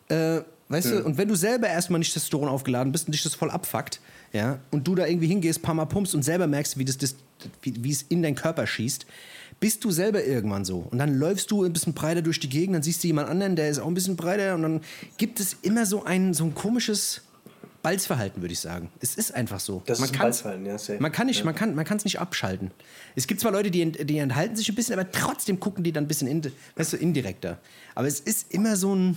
[0.08, 1.00] Äh, weißt ja.
[1.00, 4.00] du, und wenn du selber erstmal nicht Testosteron aufgeladen bist und dich das voll abfuckt,
[4.34, 7.14] ja, und du da irgendwie hingehst, paar Mal pumpst und selber merkst, wie, das, das,
[7.62, 9.06] wie, wie es in deinen Körper schießt,
[9.60, 10.88] bist du selber irgendwann so.
[10.90, 13.56] Und dann läufst du ein bisschen breiter durch die Gegend, dann siehst du jemand anderen,
[13.56, 14.80] der ist auch ein bisschen breiter und dann
[15.16, 17.22] gibt es immer so ein, so ein komisches
[17.82, 18.90] Balzverhalten, würde ich sagen.
[19.00, 19.82] Es ist einfach so.
[19.86, 20.78] Das man ist ein Balzverhalten, ja.
[20.78, 21.00] Safe.
[21.00, 21.44] Man kann nicht, ja.
[21.44, 22.70] man kann, man kann es nicht abschalten.
[23.16, 26.04] Es gibt zwar Leute, die, die enthalten sich ein bisschen, aber trotzdem gucken die dann
[26.04, 26.42] ein bisschen in,
[26.76, 27.58] weißt du, indirekter.
[27.94, 29.16] Aber es ist immer so ein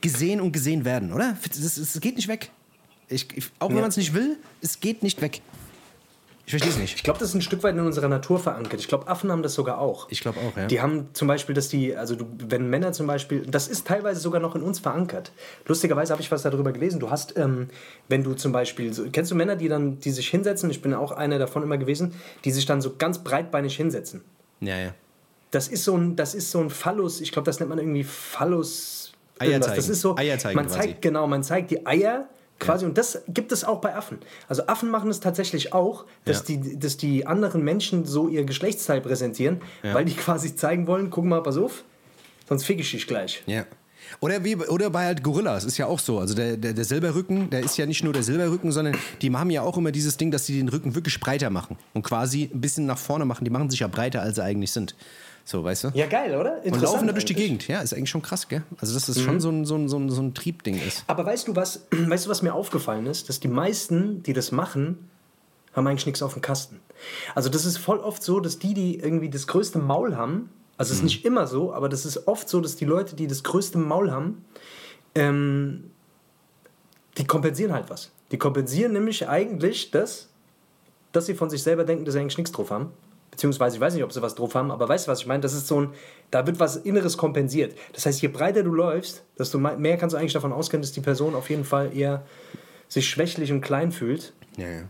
[0.00, 1.36] gesehen und gesehen werden, oder?
[1.42, 2.50] Es geht nicht weg.
[3.08, 3.26] Ich,
[3.58, 3.82] auch wenn ja.
[3.82, 5.40] man es nicht will, es geht nicht weg.
[6.46, 6.96] Ich verstehe es nicht.
[6.96, 8.80] Ich glaube, das ist ein Stück weit in unserer Natur verankert.
[8.80, 10.08] Ich glaube, Affen haben das sogar auch.
[10.10, 10.66] Ich glaube auch, ja.
[10.66, 14.20] Die haben zum Beispiel, dass die, also du, wenn Männer zum Beispiel, das ist teilweise
[14.20, 15.30] sogar noch in uns verankert.
[15.66, 16.98] Lustigerweise habe ich was darüber gelesen.
[16.98, 17.68] Du hast, ähm,
[18.08, 20.92] wenn du zum Beispiel, so, kennst du Männer, die dann, die sich hinsetzen, ich bin
[20.92, 24.22] auch einer davon immer gewesen, die sich dann so ganz breitbeinig hinsetzen.
[24.60, 24.94] Ja, ja.
[25.50, 28.04] Das ist so ein, das ist so ein Phallus, ich glaube, das nennt man irgendwie
[28.04, 29.12] Phallus.
[29.38, 29.76] Eier zeigen.
[29.76, 31.00] Das ist so, Eier zeigen man zeigt, quasi.
[31.00, 32.28] genau, man zeigt die Eier
[32.60, 32.88] Quasi, ja.
[32.88, 34.18] und das gibt es auch bei Affen.
[34.48, 36.56] Also Affen machen es tatsächlich auch, dass, ja.
[36.56, 39.94] die, dass die anderen Menschen so ihr Geschlechtsteil präsentieren, ja.
[39.94, 41.84] weil die quasi zeigen wollen, guck mal, pass auf,
[42.48, 43.42] sonst fick ich dich gleich.
[43.46, 43.64] Ja.
[44.20, 46.18] Oder, wie, oder bei halt Gorillas, ist ja auch so.
[46.18, 49.50] Also der, der, der Silberrücken, der ist ja nicht nur der Silberrücken, sondern die haben
[49.50, 52.60] ja auch immer dieses Ding, dass sie den Rücken wirklich breiter machen und quasi ein
[52.60, 53.44] bisschen nach vorne machen.
[53.44, 54.94] Die machen sich ja breiter, als sie eigentlich sind.
[55.44, 55.88] So, weißt du?
[55.94, 56.64] Ja, geil, oder?
[56.64, 57.66] Und laufen da durch die Gegend.
[57.66, 58.62] Ja, ist eigentlich schon krass, gell?
[58.78, 59.22] Also, dass das mhm.
[59.22, 61.04] schon so ein, so, ein, so, ein, so ein Triebding ist.
[61.06, 63.28] Aber weißt du, was, weißt du, was mir aufgefallen ist?
[63.28, 65.10] Dass die meisten, die das machen,
[65.72, 66.80] haben eigentlich nichts auf dem Kasten.
[67.34, 70.50] Also, das ist voll oft so, dass die, die irgendwie das größte Maul haben,
[70.80, 71.08] also es ist mhm.
[71.08, 74.10] nicht immer so, aber das ist oft so, dass die Leute, die das größte Maul
[74.10, 74.46] haben,
[75.14, 75.90] ähm,
[77.18, 78.12] die kompensieren halt was.
[78.30, 80.30] Die kompensieren nämlich eigentlich das,
[81.12, 82.92] dass sie von sich selber denken, dass sie eigentlich nichts drauf haben.
[83.30, 85.40] Beziehungsweise, ich weiß nicht, ob sie was drauf haben, aber weißt du, was ich meine?
[85.40, 85.90] Das ist so ein,
[86.30, 87.76] da wird was Inneres kompensiert.
[87.92, 91.00] Das heißt, je breiter du läufst, desto mehr kannst du eigentlich davon ausgehen, dass die
[91.00, 92.22] Person auf jeden Fall eher
[92.88, 94.32] sich schwächlich und klein fühlt.
[94.56, 94.82] Ja, ja.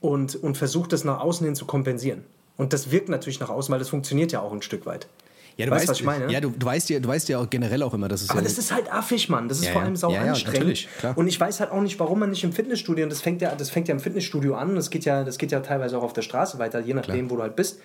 [0.00, 2.24] Und, und versucht das nach außen hin zu kompensieren.
[2.56, 5.08] Und das wirkt natürlich nach außen, weil das funktioniert ja auch ein Stück weit.
[5.56, 6.32] Ja, du weißt, weißt, was ich meine?
[6.32, 8.40] Ja, du, du, weißt ja, du weißt ja auch generell auch immer, dass es Aber
[8.40, 9.48] ja das ist halt affig, Mann.
[9.48, 10.88] Das ist ja, vor allem sau ja, anstrengend.
[11.14, 13.54] und ich weiß halt auch nicht, warum man nicht im Fitnessstudio, und das fängt ja,
[13.54, 16.12] das fängt ja im Fitnessstudio an, das geht ja, das geht ja teilweise auch auf
[16.12, 17.30] der Straße weiter, je nachdem, klar.
[17.30, 17.78] wo du halt bist.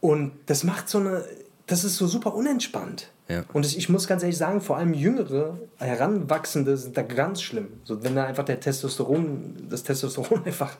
[0.00, 1.24] Und das macht so eine,
[1.66, 3.08] das ist so super unentspannt.
[3.54, 7.68] Und das, ich muss ganz ehrlich sagen, vor allem Jüngere, Heranwachsende sind da ganz schlimm.
[7.84, 10.76] So, wenn da einfach der Testosteron, das Testosteron einfach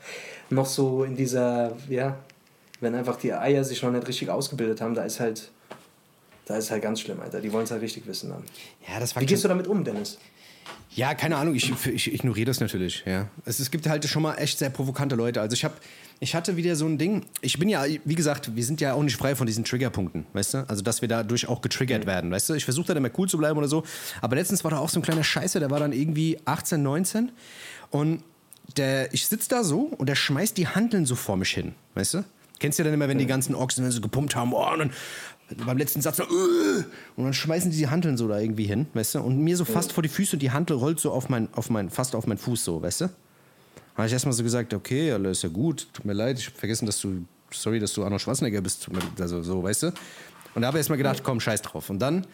[0.51, 2.19] noch so in dieser, ja,
[2.81, 5.53] wenn einfach die Eier sich noch nicht richtig ausgebildet haben, da ist halt
[6.47, 7.41] da ist halt ganz schlimm, Alter.
[7.41, 8.43] Die wollen es halt richtig wissen dann.
[8.89, 10.19] Ja, das Wie gehst du damit um, Dennis?
[10.91, 13.03] Ja, keine Ahnung, ich, ich ignoriere das natürlich.
[13.05, 13.29] Ja.
[13.45, 15.41] Es, es gibt halt schon mal echt sehr provokante Leute.
[15.41, 15.75] Also ich habe,
[16.21, 17.27] ich hatte wieder so ein Ding.
[17.41, 20.55] Ich bin ja, wie gesagt, wir sind ja auch nicht frei von diesen Triggerpunkten, weißt
[20.55, 20.69] du?
[20.69, 22.09] Also dass wir dadurch auch getriggert mhm.
[22.09, 22.55] werden, weißt du?
[22.55, 23.83] Ich versuche da immer cool zu bleiben oder so.
[24.21, 27.33] Aber letztens war da auch so ein kleiner Scheiße, der war dann irgendwie 18, 19
[27.91, 28.23] und
[28.77, 32.15] der, ich sitze da so und der schmeißt die Handeln so vor mich hin, weißt
[32.15, 32.25] du?
[32.61, 34.91] Kennst du ja dann immer, wenn die ganzen Ochsen so gepumpt haben, oh, und dann
[35.67, 36.85] beim letzten Satz noch, äh,
[37.17, 39.21] und dann schmeißen die die Handeln so da irgendwie hin, weißt du?
[39.21, 41.71] Und mir so fast vor die Füße und die Handel rollt so auf mein, auf
[41.71, 43.11] mein, fast auf meinen Fuß so, weißt du?
[43.97, 46.57] habe ich erstmal so gesagt, okay, alles ist ja gut, tut mir leid, ich habe
[46.57, 48.89] vergessen, dass du, sorry, dass du Arnold Schwarzenegger bist,
[49.21, 49.87] also so, weißt du?
[50.55, 51.91] Und da habe ich erstmal gedacht, komm, scheiß drauf.
[51.91, 52.27] Und dann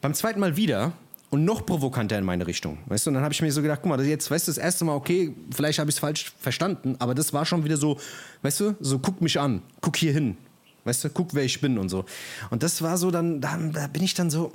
[0.00, 0.92] beim zweiten Mal wieder
[1.30, 3.10] und noch provokanter in meine Richtung, weißt du?
[3.10, 4.94] Und dann habe ich mir so gedacht, guck mal, jetzt, weißt du, das erste Mal,
[4.94, 7.98] okay, vielleicht habe ich es falsch verstanden, aber das war schon wieder so,
[8.40, 10.36] weißt du, so guck mich an, guck hier hin,
[10.84, 12.04] Weißt du, guck, wer ich bin und so.
[12.50, 14.52] Und das war so dann, dann da bin ich dann so,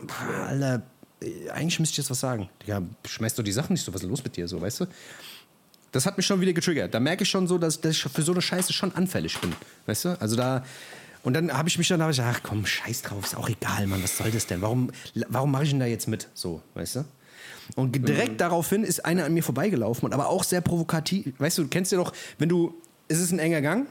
[0.48, 0.84] Alter,
[1.54, 2.50] eigentlich müsste ich jetzt was sagen.
[2.66, 4.86] Ja, schmeißt du die Sachen nicht so, was ist los mit dir, so, weißt du?
[5.92, 6.94] Das hat mich schon wieder getriggert.
[6.94, 9.54] Da merke ich schon so, dass, dass ich für so eine Scheiße schon anfällig bin.
[9.86, 10.22] Weißt du?
[10.22, 10.64] Also da.
[11.24, 13.88] Und dann habe ich mich dann, hab ich, ach komm, scheiß drauf, ist auch egal,
[13.88, 14.62] Mann, was soll das denn?
[14.62, 14.92] Warum,
[15.30, 16.30] warum mache ich denn da jetzt mit?
[16.34, 17.06] So, weißt du?
[17.76, 18.38] Und direkt mhm.
[18.38, 21.34] daraufhin ist einer an mir vorbeigelaufen und aber auch sehr provokativ.
[21.38, 22.76] Weißt du, du kennst ja doch, wenn du,
[23.08, 23.88] es ist ein enger Gang,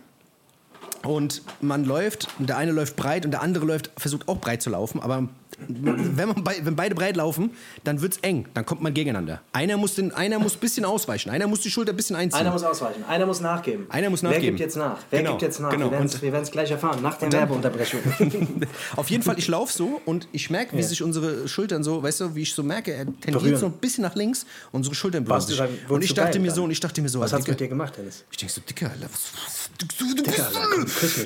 [1.15, 4.63] und man läuft und der eine läuft breit und der andere läuft, versucht auch breit
[4.63, 5.29] zu laufen, aber
[5.69, 7.51] wenn, man bei, wenn beide breit laufen,
[7.85, 9.41] dann wird es eng, dann kommt man gegeneinander.
[9.53, 12.41] Einer muss, den, einer muss ein bisschen ausweichen, einer muss die Schulter ein bisschen einziehen.
[12.41, 13.87] Einer muss ausweichen, einer muss nachgeben.
[13.89, 14.43] Einer muss nachgeben.
[14.43, 14.99] Wer gibt jetzt nach?
[15.11, 15.71] Wer genau, gibt jetzt nach?
[15.71, 15.91] Genau.
[15.91, 18.01] Wir werden es gleich erfahren, nach der Werbeunterbrechung.
[18.97, 20.87] Auf jeden Fall, ich laufe so und ich merke, wie ja.
[20.87, 23.57] sich unsere Schultern so, weißt du, wie ich so merke, er tendiert Berühren.
[23.57, 25.61] so ein bisschen nach links, unsere Schultern sich.
[25.89, 27.69] Und ich dachte mir so, und ich dachte mir so, was hast du mit dir
[27.69, 28.25] gemacht, Dennis?
[28.31, 30.51] Ich denke so, Dicker, Alter, was, was, du, du, du Dicker,
[30.83, 31.21] bist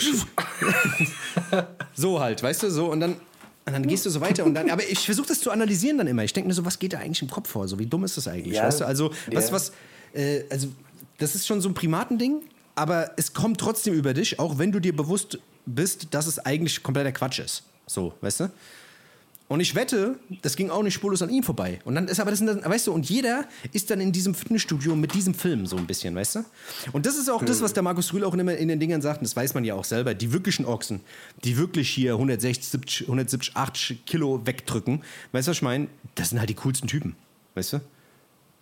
[1.51, 3.17] Alter, so halt, weißt du, so und dann
[3.71, 6.07] und dann gehst du so weiter und dann, aber ich versuche das zu analysieren dann
[6.07, 6.25] immer.
[6.25, 7.69] Ich denke mir so, was geht da eigentlich im Kopf vor?
[7.69, 8.57] So, wie dumm ist das eigentlich?
[8.57, 8.85] Ja, weißt du?
[8.85, 9.39] Also, ja.
[9.39, 9.73] was, was,
[10.13, 10.69] äh, also,
[11.19, 12.43] das ist schon so ein Primatending,
[12.75, 16.83] aber es kommt trotzdem über dich, auch wenn du dir bewusst bist, dass es eigentlich
[16.83, 17.63] kompletter Quatsch ist.
[17.87, 18.51] So, weißt du?
[19.51, 21.81] Und ich wette, das ging auch nicht spurlos an ihm vorbei.
[21.85, 25.13] Und dann ist aber das, weißt du, und jeder ist dann in diesem Fitnessstudio mit
[25.13, 26.45] diesem Film so ein bisschen, weißt du?
[26.93, 27.49] Und das ist auch hm.
[27.49, 29.65] das, was der Markus Rühl auch immer in den Dingern sagt, und das weiß man
[29.65, 31.01] ja auch selber, die wirklichen Ochsen,
[31.43, 35.89] die wirklich hier 160, 70, 170, 80 Kilo wegdrücken, weißt du, was ich meine?
[36.15, 37.17] Das sind halt die coolsten Typen,
[37.57, 37.81] weißt du?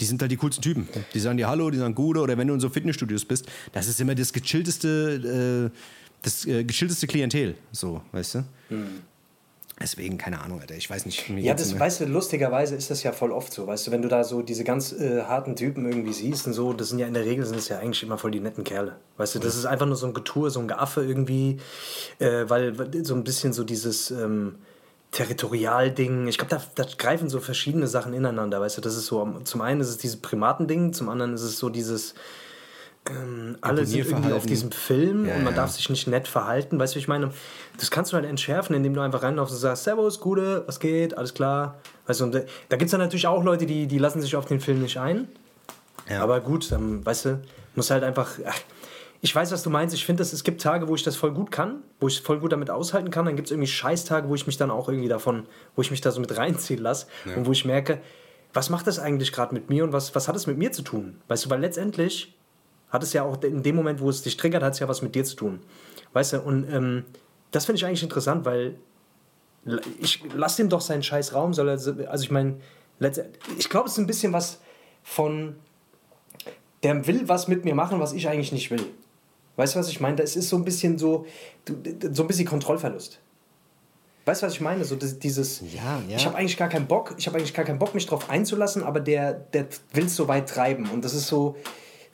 [0.00, 0.88] Die sind halt die coolsten Typen.
[1.12, 3.88] Die sagen dir Hallo, die sagen Gute, oder wenn du in so Fitnessstudios bist, das
[3.88, 5.78] ist immer das gechillteste, äh,
[6.22, 8.44] das äh, gechillteste Klientel, so, weißt du?
[8.70, 8.86] Hm.
[9.80, 10.74] Deswegen, keine Ahnung, Alter.
[10.74, 11.28] Ich weiß nicht.
[11.28, 13.66] Ja, das weißt du, lustigerweise ist das ja voll oft so.
[13.66, 16.72] Weißt du, wenn du da so diese ganz äh, harten Typen irgendwie siehst und so,
[16.72, 18.96] das sind ja in der Regel sind es ja eigentlich immer voll die netten Kerle.
[19.18, 21.60] Weißt du, das ist einfach nur so ein Getue, so ein Geaffe irgendwie,
[22.18, 24.56] äh, weil so ein bisschen so dieses ähm,
[25.12, 26.26] Territorialding.
[26.26, 28.60] Ich glaube, da, da, greifen so verschiedene Sachen ineinander.
[28.60, 31.58] Weißt du, das ist so, zum einen ist es dieses Primatending, zum anderen ist es
[31.58, 32.14] so dieses
[33.10, 35.60] ähm, alle sind irgendwie auf diesem Film ja, und man ja.
[35.60, 36.78] darf sich nicht nett verhalten.
[36.78, 37.30] Weißt du, wie ich meine?
[37.78, 41.16] Das kannst du halt entschärfen, indem du einfach reinlaufst und sagst, Servus, Gute, was geht,
[41.16, 41.78] alles klar.
[42.06, 42.40] Weißt du, und da
[42.76, 45.28] gibt es dann natürlich auch Leute, die, die lassen sich auf den Film nicht ein.
[46.08, 46.22] Ja.
[46.22, 47.42] Aber gut, dann, weißt du,
[47.74, 48.38] muss halt einfach...
[48.46, 48.58] Ach,
[49.20, 49.94] ich weiß, was du meinst.
[49.94, 52.52] Ich finde, es gibt Tage, wo ich das voll gut kann, wo ich voll gut
[52.52, 53.24] damit aushalten kann.
[53.24, 56.00] Dann gibt es irgendwie Scheißtage, wo ich mich dann auch irgendwie davon, wo ich mich
[56.00, 57.34] da so mit reinziehen lasse ja.
[57.34, 58.00] und wo ich merke,
[58.52, 60.82] was macht das eigentlich gerade mit mir und was, was hat es mit mir zu
[60.82, 61.20] tun?
[61.26, 62.37] Weißt du, weil letztendlich
[62.90, 65.02] hat es ja auch in dem Moment, wo es dich triggert, hat es ja was
[65.02, 65.60] mit dir zu tun.
[66.12, 67.04] Weißt du, und ähm,
[67.50, 68.76] das finde ich eigentlich interessant, weil
[70.00, 72.56] ich lasse ihm doch seinen scheiß Raum, soll er, also ich meine,
[73.58, 74.60] ich glaube, es ist ein bisschen was
[75.02, 75.56] von,
[76.82, 78.84] der will was mit mir machen, was ich eigentlich nicht will.
[79.56, 80.16] Weißt du, was ich meine?
[80.16, 81.26] Das ist so ein bisschen so,
[82.12, 83.18] so ein bisschen Kontrollverlust.
[84.24, 84.84] Weißt du, was ich meine?
[84.84, 86.16] So dieses, ja, ja.
[86.16, 88.82] ich habe eigentlich gar keinen Bock, ich habe eigentlich gar keinen Bock, mich drauf einzulassen,
[88.82, 90.88] aber der, der will es so weit treiben.
[90.90, 91.56] Und das ist so,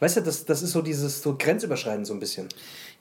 [0.04, 2.48] weißt du, das, das ist so dieses so Grenzüberschreiten so ein bisschen.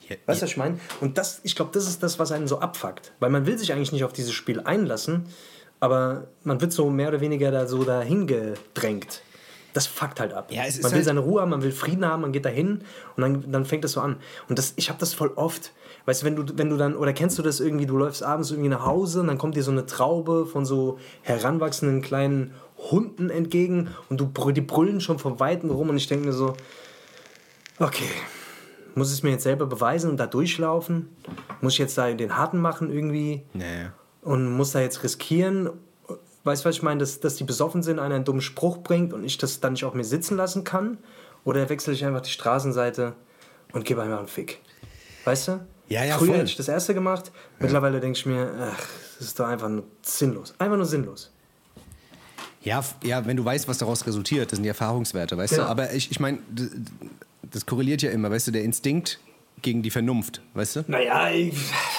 [0.08, 0.80] Ja, weißt du, was ich meine?
[1.02, 3.12] Und das, ich glaube, das ist das, was einen so abfuckt.
[3.20, 5.26] Weil man will sich eigentlich nicht auf dieses Spiel einlassen,
[5.80, 9.22] aber man wird so mehr oder weniger da so dahin gedrängt
[9.74, 10.52] das fuckt halt ab.
[10.52, 12.82] Ja, man will halt seine Ruhe haben, man will Frieden haben, man geht dahin
[13.16, 14.18] und dann, dann fängt das so an.
[14.48, 15.72] Und das, ich habe das voll oft.
[16.06, 18.52] Weißt du, wenn du, wenn du dann, oder kennst du das irgendwie, du läufst abends
[18.52, 22.54] irgendwie nach Hause und dann kommt dir so eine Traube von so heranwachsenden kleinen
[22.92, 26.54] Hunden entgegen und du, die brüllen schon von Weitem rum und ich denke mir so,
[27.80, 28.10] okay,
[28.96, 31.10] muss ich es mir jetzt selber beweisen und da durchlaufen?
[31.62, 33.44] Muss ich jetzt da den Harten machen irgendwie?
[33.54, 33.88] Nee.
[34.22, 35.70] Und muss da jetzt riskieren?
[36.44, 37.00] Weißt du, was ich meine?
[37.00, 39.86] Dass, dass die besoffen sind, einer einen dummen Spruch bringt und ich das dann nicht
[39.86, 40.98] auf mir sitzen lassen kann?
[41.44, 43.14] Oder wechsle ich einfach die Straßenseite
[43.72, 44.62] und gebe einfach einen Fick?
[45.26, 45.66] Weißt du?
[45.88, 46.38] Ja, ja, Früher voll.
[46.38, 47.32] hätte ich das erste gemacht.
[47.60, 50.54] Mittlerweile denke ich mir, ach, das ist doch einfach nur sinnlos.
[50.58, 51.32] Einfach nur sinnlos.
[52.62, 55.66] Ja, ja, wenn du weißt, was daraus resultiert, das sind die Erfahrungswerte, weißt genau.
[55.66, 55.70] du?
[55.70, 56.40] Aber ich, ich meine,
[57.54, 59.20] das korreliert ja immer, weißt du, der Instinkt
[59.62, 60.84] gegen die Vernunft, weißt du?
[60.88, 61.30] Naja,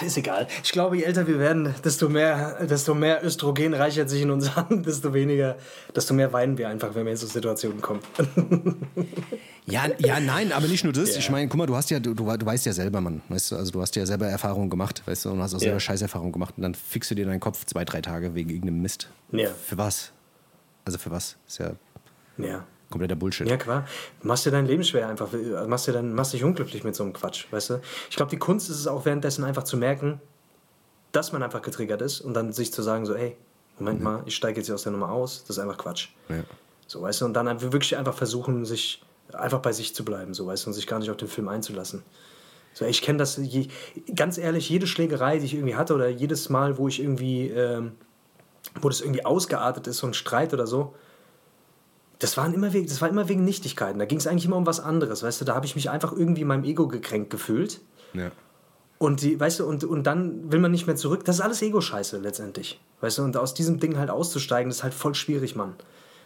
[0.05, 0.49] ist egal.
[0.63, 4.55] Ich glaube, je älter wir werden, desto mehr, desto mehr Östrogen reichert sich in uns
[4.57, 5.57] an, desto weniger,
[5.95, 8.01] desto mehr weinen wir einfach, wenn wir in so Situationen kommen.
[9.67, 11.11] ja, ja, nein, aber nicht nur das.
[11.11, 11.19] Yeah.
[11.19, 13.57] Ich meine, guck mal, du hast ja, du, du, weißt ja selber, Mann, weißt du,
[13.57, 15.81] also du hast ja selber Erfahrungen gemacht, weißt du, und hast auch selber yeah.
[15.81, 19.09] Scheißerfahrungen gemacht und dann fixst du dir deinen Kopf zwei, drei Tage wegen irgendeinem Mist.
[19.33, 19.51] Ja.
[19.51, 20.13] Für was?
[20.85, 21.37] Also für was?
[21.47, 21.73] Ist ja.
[22.37, 23.49] Ja kompletter Bullshit.
[23.49, 23.87] Ja, klar.
[24.23, 25.29] Machst dir dein Leben schwer einfach.
[25.67, 27.81] Machst, dir dann, machst dich unglücklich mit so einem Quatsch, weißt du?
[28.09, 30.21] Ich glaube, die Kunst ist es auch währenddessen einfach zu merken,
[31.13, 33.37] dass man einfach getriggert ist und dann sich zu sagen, so, ey,
[33.79, 34.05] Moment mhm.
[34.05, 36.09] mal, ich steige jetzt hier aus der Nummer aus, das ist einfach Quatsch.
[36.29, 36.45] Ja.
[36.87, 39.03] So, weißt du, und dann wirklich einfach versuchen, sich
[39.33, 41.49] einfach bei sich zu bleiben, so, weißt du, und sich gar nicht auf den Film
[41.49, 42.03] einzulassen.
[42.75, 43.69] So, ich kenne das, je,
[44.15, 47.93] ganz ehrlich, jede Schlägerei, die ich irgendwie hatte oder jedes Mal, wo ich irgendwie, ähm,
[48.81, 50.95] wo das irgendwie ausgeartet ist, so ein Streit oder so,
[52.19, 53.99] das, waren immer wegen, das war immer wegen Nichtigkeiten.
[53.99, 55.23] Da ging es eigentlich immer um was anderes.
[55.23, 57.81] Weißt du, da habe ich mich einfach irgendwie in meinem Ego gekränkt gefühlt.
[58.13, 58.31] Ja.
[58.99, 61.25] Und die, weißt du, und, und dann will man nicht mehr zurück.
[61.25, 62.81] Das ist alles Ego-Scheiße letztendlich.
[63.01, 65.75] Weißt du, und aus diesem Ding halt auszusteigen, das ist halt voll schwierig, Mann.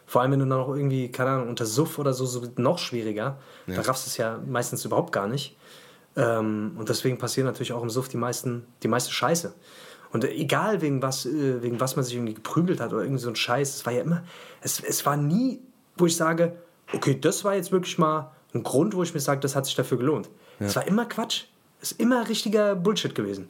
[0.07, 2.79] Vor allem, wenn du dann noch irgendwie, keine Ahnung, unter Suff oder so, so noch
[2.79, 3.39] schwieriger.
[3.67, 3.77] Ja.
[3.77, 5.57] Da raffst du es ja meistens überhaupt gar nicht.
[6.17, 9.55] Ähm, und deswegen passieren natürlich auch im Suff die meisten, die meiste Scheiße.
[10.11, 13.29] Und egal wegen was, äh, wegen was man sich irgendwie geprügelt hat oder irgendwie so
[13.29, 14.25] ein Scheiß, es war ja immer,
[14.63, 15.61] es, es war nie
[16.01, 16.57] wo ich sage,
[16.93, 19.75] okay, das war jetzt wirklich mal ein Grund, wo ich mir sage, das hat sich
[19.75, 20.29] dafür gelohnt.
[20.59, 20.81] Es ja.
[20.81, 21.45] war immer Quatsch.
[21.81, 23.49] Es ist immer richtiger Bullshit gewesen.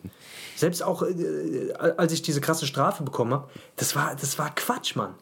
[0.54, 4.96] Selbst auch, äh, als ich diese krasse Strafe bekommen habe, das war, das war Quatsch,
[4.96, 5.14] Mann.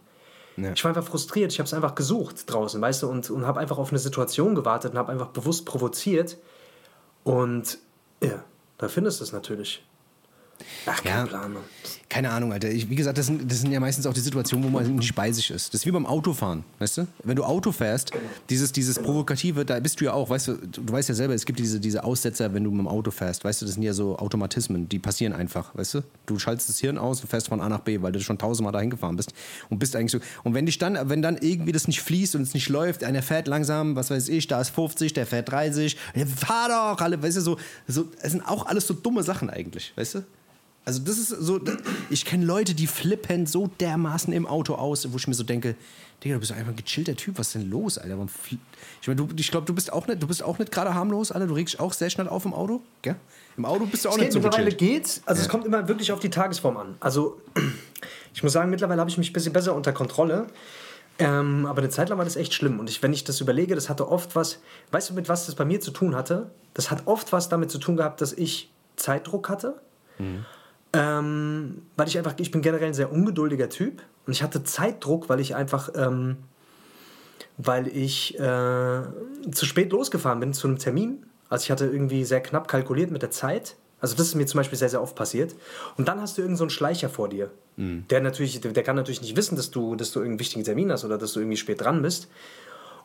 [0.57, 0.73] Ja.
[0.73, 1.53] Ich war einfach frustriert.
[1.53, 4.55] Ich habe es einfach gesucht draußen, weißt du, und, und habe einfach auf eine Situation
[4.55, 6.39] gewartet und habe einfach bewusst provoziert.
[7.23, 7.79] Und
[8.23, 8.43] ja,
[8.79, 9.85] da findest du es natürlich.
[10.87, 11.65] Ach, kein ja, Plan, Mann.
[12.17, 12.71] Keine Ahnung, Alter.
[12.71, 15.15] Ich, wie gesagt, das sind, das sind ja meistens auch die Situationen, wo man nicht
[15.15, 15.75] bei sich ist.
[15.75, 17.07] Das ist wie beim Autofahren, weißt du?
[17.25, 18.11] Wenn du Auto fährst,
[18.49, 21.45] dieses, dieses Provokative, da bist du ja auch, weißt du, du weißt ja selber, es
[21.45, 23.93] gibt diese, diese Aussetzer, wenn du mit dem Auto fährst, weißt du, das sind ja
[23.93, 26.03] so Automatismen, die passieren einfach, weißt du?
[26.25, 28.73] Du schaltest das Hirn aus und fährst von A nach B, weil du schon tausendmal
[28.73, 29.35] dahin gefahren bist
[29.69, 30.21] und bist eigentlich so.
[30.43, 33.21] Und wenn dich dann, wenn dann irgendwie das nicht fließt und es nicht läuft, einer
[33.21, 35.99] fährt langsam, was weiß ich, da ist 50, der fährt 30,
[36.35, 39.93] fahr doch, alle, weißt du, so, so, es sind auch alles so dumme Sachen eigentlich,
[39.97, 40.25] weißt du?
[40.87, 41.61] Also das ist so,
[42.11, 45.75] ich kenne Leute, die flippen so dermaßen im Auto aus, wo ich mir so denke,
[46.23, 48.17] Digga, du bist einfach ein gechillter Typ, was ist denn los, Alter?
[49.03, 51.49] Ich meine, ich glaube, du bist auch nicht, du bist auch nicht gerade harmlos, Alter.
[51.49, 53.17] Du regst dich auch sehr schnell auf im Auto, gell?
[53.57, 55.23] Im Auto bist du auch es nicht so Mittlerweile geht's.
[55.27, 55.47] Also ja.
[55.47, 56.95] es kommt immer wirklich auf die Tagesform an.
[57.01, 57.41] Also
[58.35, 60.47] ich muss sagen, mittlerweile habe ich mich ein bisschen besser unter Kontrolle.
[61.19, 62.79] Ähm, aber eine Zeit lang war das echt schlimm.
[62.79, 64.61] Und ich, wenn ich das überlege, das hatte oft was,
[64.93, 66.51] weißt du, mit was das bei mir zu tun hatte?
[66.75, 69.81] Das hat oft was damit zu tun gehabt, dass ich Zeitdruck hatte.
[70.19, 70.45] Mhm.
[70.93, 75.29] Ähm, weil ich einfach, ich bin generell ein sehr ungeduldiger Typ und ich hatte Zeitdruck,
[75.29, 76.37] weil ich einfach, ähm,
[77.59, 79.03] weil ich äh,
[79.51, 81.27] zu spät losgefahren bin zu einem Termin.
[81.49, 83.77] Also ich hatte irgendwie sehr knapp kalkuliert mit der Zeit.
[84.01, 85.55] Also das ist mir zum Beispiel sehr, sehr oft passiert.
[85.97, 87.51] Und dann hast du irgendeinen so Schleicher vor dir.
[87.77, 88.07] Mhm.
[88.09, 91.05] Der natürlich, der kann natürlich nicht wissen, dass du, dass du irgendeinen wichtigen Termin hast
[91.05, 92.29] oder dass du irgendwie spät dran bist.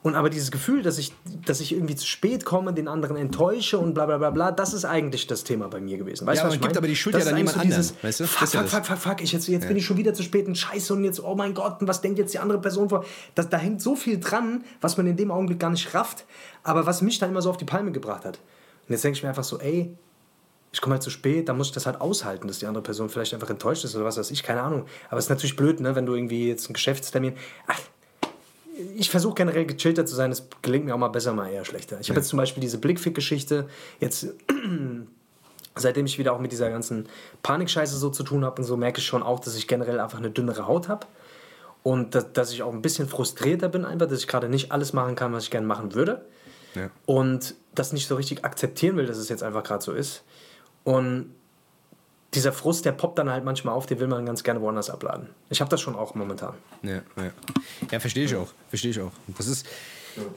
[0.03, 1.13] Und aber dieses Gefühl, dass ich,
[1.45, 4.73] dass ich irgendwie zu spät komme, den anderen enttäusche und bla bla bla bla, das
[4.73, 6.25] ist eigentlich das Thema bei mir gewesen.
[6.25, 6.77] Weißt ja, was man ich gibt mein?
[6.79, 7.95] aber die Schuld das ja dann jemand eigentlich anderen.
[8.01, 8.25] Weißt du?
[8.25, 10.15] Fuck, Das ist ja fuck, fuck, fuck, fuck, ich jetzt, jetzt bin ich schon wieder
[10.15, 12.59] zu spät und scheiße und jetzt, oh mein Gott, und was denkt jetzt die andere
[12.59, 13.05] Person vor?
[13.35, 16.25] Das, da hängt so viel dran, was man in dem Augenblick gar nicht rafft,
[16.63, 18.39] aber was mich dann immer so auf die Palme gebracht hat.
[18.87, 19.95] Und jetzt denke ich mir einfach so, ey,
[20.73, 23.09] ich komme halt zu spät, dann muss ich das halt aushalten, dass die andere Person
[23.09, 24.85] vielleicht einfach enttäuscht ist oder was weiß ich, keine Ahnung.
[25.09, 27.33] Aber es ist natürlich blöd, ne, wenn du irgendwie jetzt einen Geschäftstermin.
[27.67, 27.79] Ach,
[28.95, 31.99] ich versuche generell gechillter zu sein, es gelingt mir auch mal besser, mal eher schlechter.
[31.99, 33.67] Ich habe jetzt zum Beispiel diese Blickfick-Geschichte,
[33.99, 34.27] jetzt
[35.75, 37.07] seitdem ich wieder auch mit dieser ganzen
[37.43, 40.17] Panikscheiße so zu tun habe und so, merke ich schon auch, dass ich generell einfach
[40.17, 41.07] eine dünnere Haut habe.
[41.83, 44.93] Und dass, dass ich auch ein bisschen frustrierter bin, einfach, dass ich gerade nicht alles
[44.93, 46.23] machen kann, was ich gerne machen würde.
[46.75, 46.89] Ja.
[47.05, 50.23] Und das nicht so richtig akzeptieren will, dass es jetzt einfach gerade so ist.
[50.83, 51.33] Und
[52.33, 55.27] dieser Frust, der poppt dann halt manchmal auf, den will man ganz gerne woanders abladen.
[55.49, 56.53] Ich habe das schon auch momentan.
[56.81, 57.31] Ja, ja.
[57.91, 58.47] ja verstehe ich auch.
[58.69, 59.11] Verstehe ich auch.
[59.37, 59.65] Das ist,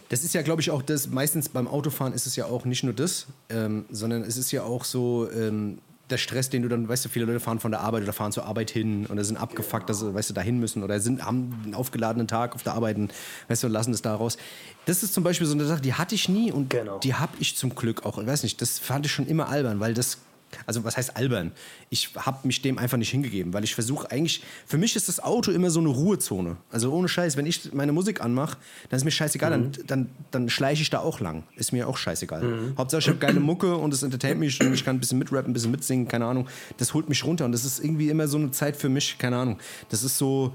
[0.08, 2.82] das ist ja, glaube ich, auch das, meistens beim Autofahren ist es ja auch nicht
[2.82, 5.78] nur das, ähm, sondern es ist ja auch so ähm,
[6.10, 8.32] der Stress, den du dann, weißt du, viele Leute fahren von der Arbeit oder fahren
[8.32, 11.60] zur Arbeit hin oder sind abgefuckt, dass sie, weißt du, dahin müssen oder sind, haben
[11.64, 13.14] einen aufgeladenen Tag auf der Arbeit und,
[13.48, 14.36] weißt du, lassen es da raus.
[14.84, 16.98] Das ist zum Beispiel so eine Sache, die hatte ich nie und Genau.
[16.98, 19.80] die habe ich zum Glück auch, ich weiß nicht, das fand ich schon immer albern,
[19.80, 20.18] weil das
[20.66, 21.52] also was heißt albern?
[21.90, 25.20] Ich habe mich dem einfach nicht hingegeben, weil ich versuche eigentlich, für mich ist das
[25.20, 26.56] Auto immer so eine Ruhezone.
[26.70, 30.48] Also ohne Scheiß, wenn ich meine Musik anmache, dann ist mir scheißegal, dann, dann, dann
[30.48, 31.44] schleiche ich da auch lang.
[31.56, 32.74] Ist mir auch scheißegal.
[32.76, 35.50] Hauptsache ich habe geile Mucke und es entertaint mich und ich kann ein bisschen mitrappen,
[35.50, 36.48] ein bisschen mitsingen, keine Ahnung.
[36.76, 39.36] Das holt mich runter und das ist irgendwie immer so eine Zeit für mich, keine
[39.36, 39.58] Ahnung.
[39.90, 40.52] Das ist so,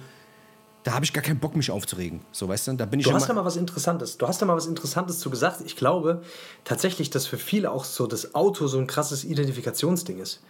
[0.84, 2.22] da habe ich gar keinen Bock, mich aufzuregen.
[2.32, 4.18] So, weißt du, da bin ich Du hast da mal was Interessantes.
[4.18, 5.62] Du hast da mal was Interessantes zu gesagt.
[5.66, 6.22] Ich glaube
[6.64, 10.42] tatsächlich, dass für viele auch so das Auto so ein krasses Identifikationsding ist.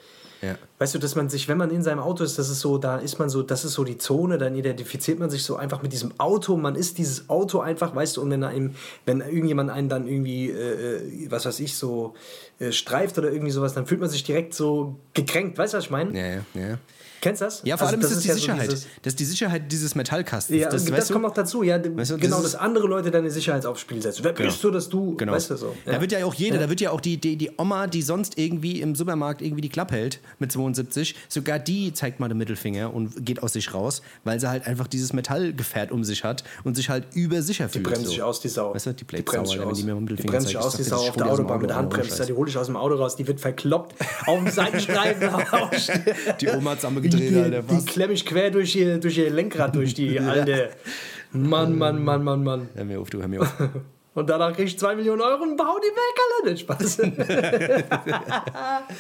[0.42, 0.56] ja.
[0.78, 2.98] Weißt du, dass man sich, wenn man in seinem Auto ist, das ist so, da
[2.98, 5.94] ist man so, das ist so die Zone, dann identifiziert man sich so einfach mit
[5.94, 9.90] diesem Auto, man ist dieses Auto einfach, weißt du, und wenn einem, wenn irgendjemand einen
[9.90, 12.14] dann irgendwie, äh, äh, was weiß ich, so
[12.60, 15.86] äh, streift oder irgendwie sowas, dann fühlt man sich direkt so gekränkt, weißt du, was
[15.86, 16.18] ich meine?
[16.18, 16.78] Ja, ja, ja.
[17.22, 17.62] Kennst du das?
[17.66, 18.72] Ja, vor Also allem ist es die ja so Sicherheit.
[18.72, 20.58] dieses- das ist die Sicherheit dieses Metallkastens.
[20.60, 21.14] ja, das, das, du?
[21.14, 24.02] kommt noch dazu, ja, Weißt du, genau, das dass andere Leute deine Sicherheit aufs Spiel
[24.02, 24.24] setzen.
[24.24, 25.34] Wer bist du, dass du, Genau.
[25.34, 25.76] weißt du so.
[25.86, 28.38] Da wird ja auch jeder, da wird ja auch die, die, die Oma, die sonst
[28.38, 32.94] irgendwie im Supermarkt irgendwie die Klappe hält mit 72, sogar die zeigt mal den Mittelfinger
[32.94, 36.76] und geht aus sich raus, weil sie halt einfach dieses Metallgefährt um sich hat und
[36.76, 37.84] sich halt übersicher Die fühlt.
[37.86, 38.10] bremst so.
[38.12, 38.74] sich aus, die Sau.
[38.74, 39.78] Weißt du, die bleibt bremst sauer, aus.
[39.78, 41.78] die mir mit Die bremst sich aus, die Sau auf der die Autobahn mit der
[41.78, 42.26] Handbremse.
[42.26, 45.30] Die hole ich aus dem Auto raus, die wird verkloppt auf dem Seitenstreifen.
[46.42, 47.68] Die Oma hat die, zusammengedreht, Alter.
[47.74, 47.86] die Was?
[47.86, 50.70] klemme ich quer durch ihr, durch ihr Lenkrad, durch die alte.
[51.32, 52.70] Mann, Mann, Mann, Mann, Mann.
[52.74, 53.54] Hör mir auf, du, hör mir auf.
[54.16, 56.58] Und danach krieg ich 2 Millionen Euro und bau die weg, Alter.
[56.58, 57.02] Spaß.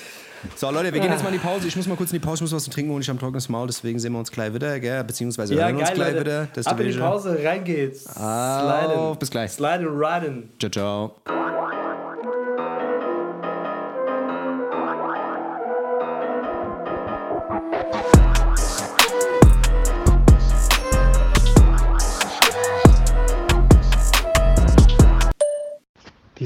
[0.56, 1.68] So, Leute, wir gehen jetzt mal in die Pause.
[1.68, 3.18] Ich muss mal kurz in die Pause, ich muss was zu trinken und ich habe
[3.18, 5.04] ein trockenes Maul, deswegen sehen wir uns gleich wieder, gell?
[5.04, 6.22] Beziehungsweise ja, hören wir uns geil, gleich Leute.
[6.22, 6.48] wieder.
[6.54, 6.98] Das Ab in die.
[6.98, 8.08] Pause, rein geht's.
[8.16, 9.52] Auf, bis gleich.
[9.52, 10.50] Slide and riding.
[10.60, 11.89] Ciao, ciao.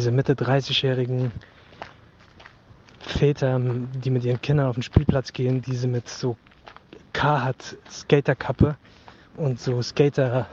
[0.04, 1.32] Diese Mitte 30-jährigen
[3.00, 3.58] Väter,
[4.04, 6.36] die mit ihren Kindern auf den Spielplatz gehen, diese mit so
[7.14, 8.76] Carhartt Skaterkappe
[9.38, 10.48] und so Skater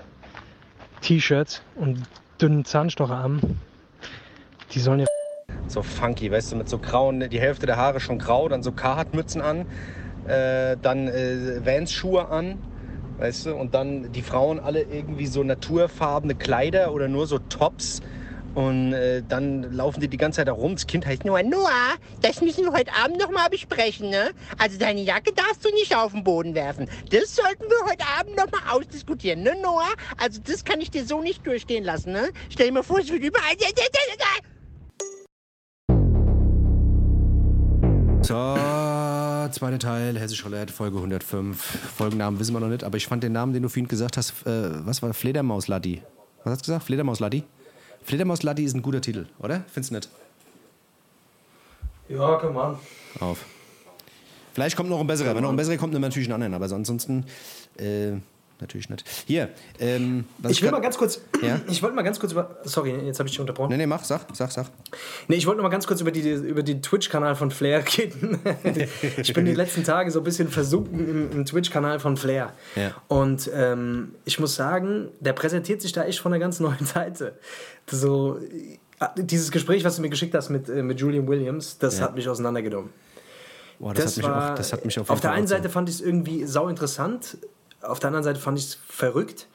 [1.00, 2.00] T-Shirts und
[2.40, 3.60] dünnen Zahnstocherarmen,
[4.70, 5.06] die sollen ja
[5.66, 8.70] so funky, weißt du, mit so grauen, die Hälfte der Haare schon grau, dann so
[8.70, 9.66] Carhartt-Mützen an,
[10.28, 12.62] äh, dann äh, Vans-Schuhe an,
[13.18, 18.00] weißt du, und dann die Frauen alle irgendwie so naturfarbene Kleider oder nur so Tops
[18.54, 20.74] und äh, dann laufen die die ganze Zeit da rum.
[20.74, 24.30] Das Kind heißt nur, Noah, das müssen wir heute Abend noch mal besprechen, ne?
[24.58, 26.88] Also deine Jacke darfst du nicht auf den Boden werfen.
[27.10, 29.92] Das sollten wir heute Abend noch mal ausdiskutieren, ne, Noah?
[30.18, 32.30] Also das kann ich dir so nicht durchstehen lassen, ne?
[32.48, 33.54] Stell dir mal vor, es wird überall...
[38.22, 38.34] So,
[39.50, 41.60] zweiter Teil, Hessisch Roulette, Folge 105.
[41.96, 44.46] Folgennamen wissen wir noch nicht, aber ich fand den Namen, den du vorhin gesagt hast,
[44.46, 46.02] äh, was war Fledermaus-Ladi?
[46.44, 46.84] Was hast du gesagt?
[46.84, 47.44] Fledermaus-Ladi?
[48.02, 49.64] Fledermaus-Ladi ist ein guter Titel, oder?
[49.72, 50.08] Findest du nicht?
[52.08, 52.78] Ja, komm an.
[53.20, 53.44] Auf.
[54.52, 55.34] Vielleicht kommt noch ein besserer.
[55.34, 57.24] Wenn noch ein besserer kommt, dann natürlich einen anderen, aber ansonsten
[57.78, 58.12] äh,
[58.60, 59.04] natürlich nicht.
[59.26, 61.61] Hier, ähm, was Ich will mal ganz kurz, Ja?
[61.68, 63.70] ich wollte mal ganz kurz über, sorry, jetzt habe ich dich unterbrochen.
[63.70, 64.66] Nee, nee, mach, sag, sag, sag.
[65.28, 68.38] Nee, ich wollte noch mal ganz kurz über, die, über den Twitch-Kanal von Flair reden.
[69.16, 72.52] ich bin die letzten Tage so ein bisschen versunken im, im Twitch-Kanal von Flair.
[72.76, 72.94] Ja.
[73.08, 77.38] Und ähm, ich muss sagen, der präsentiert sich da echt von einer ganz neuen Seite.
[77.90, 81.98] So, äh, dieses Gespräch, was du mir geschickt hast mit, äh, mit Julian Williams, das
[81.98, 82.04] Ja.
[82.04, 82.90] hat mich auseinandergenommen.
[83.78, 85.94] Boah, das, hat mich auch, das hat mich auf auf der einen Seite fand ich
[85.94, 87.38] es irgendwie sau interessant,
[87.83, 89.47] auf der anderen Seite fand ich es verrückt.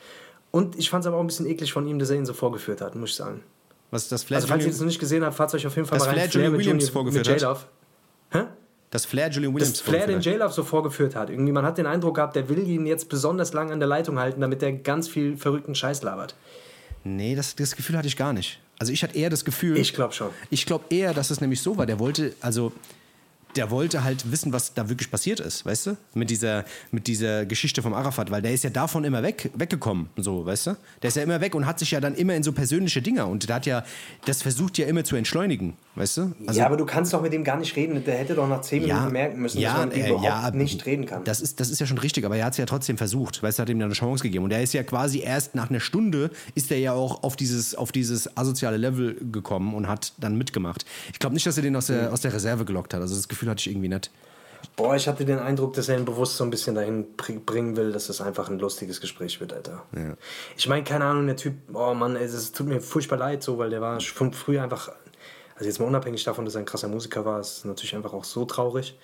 [0.51, 2.33] Und ich fand es aber auch ein bisschen eklig von ihm, dass er ihn so
[2.33, 3.43] vorgeführt hat, muss ich sagen.
[3.91, 5.87] Was das Flair Also, falls ihr es noch nicht gesehen habt, fahrt euch auf jeden
[5.87, 6.29] Fall Das mal rein.
[6.29, 7.65] Flair Julian mit Williams Juni- vorgeführt mit hat?
[8.31, 8.43] Hä?
[8.91, 10.21] das Flair Julian Williams Dass Flair den.
[10.21, 11.29] J-Love so vorgeführt hat.
[11.29, 14.17] Irgendwie, man hat den Eindruck gehabt, der will ihn jetzt besonders lang an der Leitung
[14.19, 16.35] halten, damit er ganz viel verrückten Scheiß labert.
[17.03, 18.59] Nee, das, das Gefühl hatte ich gar nicht.
[18.79, 19.77] Also ich hatte eher das Gefühl.
[19.77, 20.29] Ich glaube schon.
[20.49, 21.85] Ich glaube eher, dass es nämlich so war.
[21.85, 22.71] Der wollte, also
[23.55, 25.97] der wollte halt wissen, was da wirklich passiert ist, weißt du?
[26.13, 30.09] Mit dieser, mit dieser Geschichte vom Arafat, weil der ist ja davon immer weg, weggekommen,
[30.17, 30.77] so, weißt du?
[31.01, 33.25] Der ist ja immer weg und hat sich ja dann immer in so persönliche Dinge
[33.25, 33.83] und der hat ja,
[34.25, 36.35] das versucht ja immer zu entschleunigen, weißt du?
[36.47, 38.03] Also, ja, aber du kannst doch mit ihm gar nicht reden.
[38.03, 41.05] Der hätte doch nach 10 Minuten merken müssen, dass man äh, überhaupt ja, nicht reden
[41.05, 41.23] kann.
[41.23, 43.59] Das ist, das ist ja schon richtig, aber er hat es ja trotzdem versucht, weißt
[43.59, 44.43] du, hat ihm ja eine Chance gegeben.
[44.43, 47.75] Und er ist ja quasi erst nach einer Stunde ist er ja auch auf dieses,
[47.75, 50.85] auf dieses asoziale Level gekommen und hat dann mitgemacht.
[51.13, 51.93] Ich glaube nicht, dass er den aus Mhm.
[51.93, 53.01] der, aus der Reserve gelockt hat.
[53.01, 54.11] Also das Gefühl hatte ich irgendwie nicht.
[54.75, 57.77] Boah, ich hatte den Eindruck, dass er ihn bewusst so ein bisschen dahin bring- bringen
[57.77, 59.85] will, dass das einfach ein lustiges Gespräch wird, Alter.
[60.57, 63.69] Ich meine, keine Ahnung, der Typ, oh Mann, es tut mir furchtbar leid, so, weil
[63.69, 64.91] der war schon früher einfach,
[65.55, 68.13] also jetzt mal unabhängig davon, dass er ein krasser Musiker war, ist es natürlich einfach
[68.13, 68.97] auch so traurig.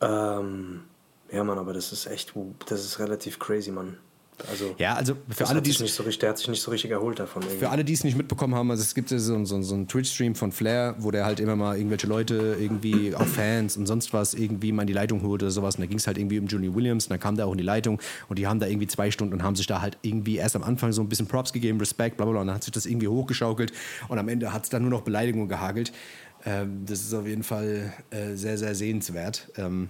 [0.00, 0.84] Ähm,
[1.30, 2.32] ja, Mann, aber das ist echt,
[2.68, 3.98] das ist relativ crazy, Mann.
[4.50, 6.90] Also, Ja, also für alle, die nicht so richtig, der hat sich nicht so richtig
[6.90, 7.42] erholt davon.
[7.42, 7.58] irgendwie.
[7.58, 10.34] Für alle, die es nicht mitbekommen haben, also es gibt so, so, so einen Twitch-Stream
[10.34, 14.34] von Flair, wo der halt immer mal irgendwelche Leute, irgendwie auch Fans und sonst was,
[14.34, 15.74] irgendwie mal in die Leitung holte oder sowas.
[15.76, 17.58] Und da ging es halt irgendwie um Julie Williams und dann kam der auch in
[17.58, 20.36] die Leitung und die haben da irgendwie zwei Stunden und haben sich da halt irgendwie
[20.36, 22.40] erst am Anfang so ein bisschen Props gegeben, Respekt, bla bla bla.
[22.42, 23.72] Und dann hat sich das irgendwie hochgeschaukelt
[24.08, 25.92] und am Ende hat es dann nur noch Beleidigungen gehagelt.
[26.44, 29.48] Ähm, das ist auf jeden Fall äh, sehr, sehr sehenswert.
[29.56, 29.88] Ähm,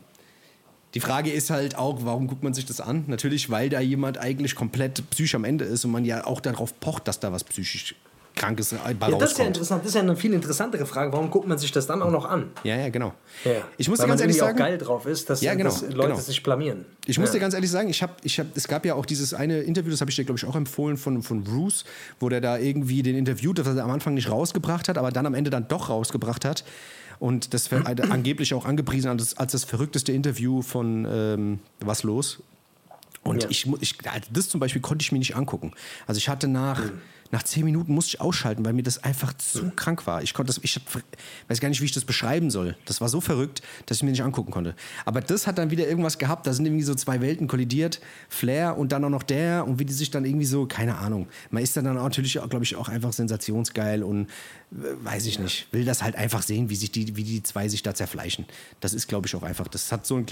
[0.99, 3.05] die Frage ist halt auch, warum guckt man sich das an?
[3.07, 6.81] Natürlich, weil da jemand eigentlich komplett psychisch am Ende ist und man ja auch darauf
[6.81, 7.95] pocht, dass da was psychisch
[8.35, 11.13] Krankes bei ja, das ist ja interessant, das ist ja eine viel interessantere Frage.
[11.13, 12.51] Warum guckt man sich das dann auch noch an?
[12.65, 13.15] Ja, ja, genau.
[13.45, 13.53] Ja.
[13.77, 15.83] Ich muss dir Weil ganz ehrlich sagen, auch geil drauf ist, dass, Ja, genau, dass
[15.83, 16.17] Leute genau.
[16.19, 16.85] sich blamieren.
[17.07, 17.35] Ich muss ja.
[17.35, 19.93] dir ganz ehrlich sagen, ich hab, ich hab, es gab ja auch dieses eine Interview,
[19.93, 21.85] das habe ich dir, glaube ich, auch empfohlen von, von Bruce,
[22.19, 25.27] wo der da irgendwie den interviewt, das er am Anfang nicht rausgebracht hat, aber dann
[25.27, 26.65] am Ende dann doch rausgebracht hat.
[27.21, 27.77] Und das äh,
[28.11, 32.43] angeblich auch angepriesen als, als das verrückteste Interview von ähm, Was los?
[33.25, 33.51] Und Ja.
[33.51, 35.73] ich, ich, also das zum Beispiel konnte ich mir nicht angucken.
[36.07, 36.81] Also ich hatte nach,
[37.31, 40.23] nach zehn Minuten musste ich ausschalten, weil mir das einfach zu krank war.
[40.23, 41.03] Ich konnte das, ich hab-
[41.49, 42.77] weiß gar nicht, wie ich das beschreiben soll.
[42.87, 44.75] Das war so verrückt, dass ich mir nicht angucken konnte.
[45.05, 46.47] Aber das hat dann wieder irgendwas gehabt.
[46.47, 48.01] Da sind irgendwie so zwei Welten kollidiert.
[48.29, 51.27] Flair und dann auch noch der und wie die sich dann irgendwie so, keine Ahnung.
[51.51, 54.27] Man ist dann, dann auch natürlich, glaube ich, auch einfach sensationsgeil und äh,
[55.05, 57.83] weiß ich nicht, will das halt einfach sehen, wie sich die, wie die zwei sich
[57.83, 58.47] da zerfleischen.
[58.81, 59.69] Das ist, glaube ich, auch einfach.
[59.69, 60.25] Das hat so ein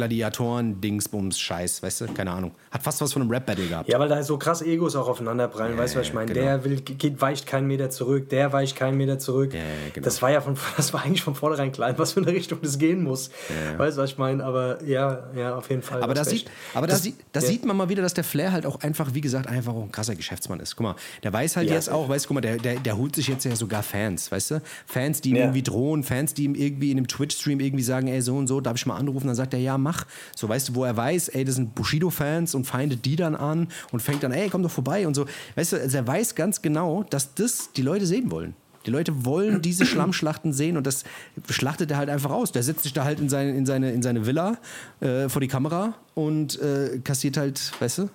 [0.77, 2.07] Gladiatoren-Dingsbums-Scheiß, weißt du?
[2.09, 2.53] Keine Ahnung.
[2.71, 3.89] Hat fast was von einem Rap-Battle gehabt.
[3.89, 6.33] Ja, weil da so krass Egos auch aufeinanderprallen, weißt du, was ich meine?
[6.33, 6.47] genau.
[6.47, 9.53] Der will, geht, weicht keinen Meter zurück, der weicht keinen Meter zurück.
[9.53, 9.61] ja,
[9.93, 10.05] genau.
[10.05, 12.59] Das war ja von, das war eigentlich von vornherein klar, in was für eine Richtung
[12.63, 13.31] das gehen muss.
[13.77, 14.45] Weißt du, was ich meine?
[14.45, 16.03] Aber ja, ja, auf jeden Fall.
[16.03, 17.47] Aber, da sieht, aber da, Das- sieht, da ja.
[17.47, 19.93] sieht man mal wieder, dass der Flair halt auch einfach, wie gesagt, einfach auch ein
[19.93, 20.77] krasser Geschäftsmann ist.
[20.77, 22.97] Guck mal, der weiß halt Ja, jetzt auch, weißt du, guck mal, der, der, der
[22.97, 24.63] holt sich jetzt ja sogar Fans, weißt du?
[24.87, 25.43] Fans, die ihm Ja.
[25.43, 28.61] irgendwie drohen, Fans, die ihm irgendwie in einem Twitch-Stream irgendwie sagen, ey, so und so,
[28.61, 29.27] darf ich mal anrufen?
[29.27, 30.05] Dann sagt er, ja, mach.
[30.35, 33.69] So, weißt du, wo er weiß, ey, das sind Bushido-Fans und feindet die dann an
[33.93, 35.27] und fängt dann, ey, komm doch vorbei und so.
[35.55, 36.76] Weißt du, also er weiß ganz genau,
[37.11, 38.55] dass das die Leute sehen wollen.
[38.87, 41.05] Die Leute wollen diese Schlammschlachten sehen und das
[41.51, 42.53] schlachtet er halt einfach aus.
[42.53, 44.59] Der setzt sich da halt in seine, in seine, in seine Villa
[45.01, 48.09] äh, vor die Kamera und äh, kassiert halt, weißt du,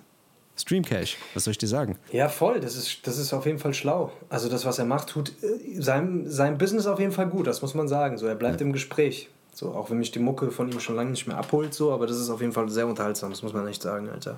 [0.56, 1.16] Streamcash.
[1.34, 1.96] Was soll ich dir sagen?
[2.12, 2.60] Ja, voll.
[2.60, 4.12] Das ist, das ist auf jeden Fall schlau.
[4.28, 7.46] Also das, was er macht, tut äh, seinem, seinem Business auf jeden Fall gut.
[7.46, 8.18] Das muss man sagen.
[8.18, 9.28] So, er bleibt im Gespräch.
[9.54, 12.06] So, auch wenn mich die Mucke von ihm schon lange nicht mehr abholt, so, aber
[12.06, 13.30] das ist auf jeden Fall sehr unterhaltsam.
[13.30, 14.36] Das muss man echt sagen, Alter.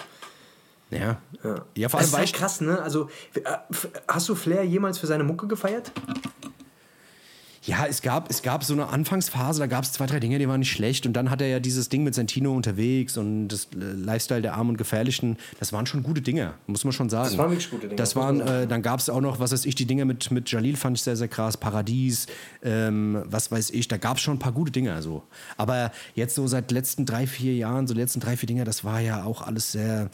[0.91, 1.19] Ja.
[1.43, 2.81] Ja, Ja, vor das allem ist war halt krass, ne?
[2.81, 3.41] Also, äh,
[4.09, 5.93] hast du Flair jemals für seine Mucke gefeiert?
[7.67, 10.47] Ja, es gab, es gab so eine Anfangsphase, da gab es zwei, drei Dinge, die
[10.47, 11.07] waren nicht schlecht.
[11.07, 14.53] Und dann hat er ja dieses Ding mit Santino unterwegs und das äh, Lifestyle der
[14.55, 15.39] Armen und Gefährlichen.
[15.59, 17.31] Das waren schon gute Dinge, muss man schon sagen.
[17.31, 19.53] Das waren wirklich gute Dinge, Das das waren, äh, dann gab es auch noch, was
[19.53, 21.57] weiß ich, die Dinge mit, mit Jalil fand ich sehr, sehr krass.
[21.57, 22.27] Paradies,
[22.63, 24.93] ähm, was weiß ich, da gab es schon ein paar gute Dinge.
[24.93, 25.23] Also.
[25.57, 28.85] Aber jetzt so seit letzten drei, vier Jahren, so die letzten drei, vier Dinge, das
[28.85, 30.11] war ja auch alles sehr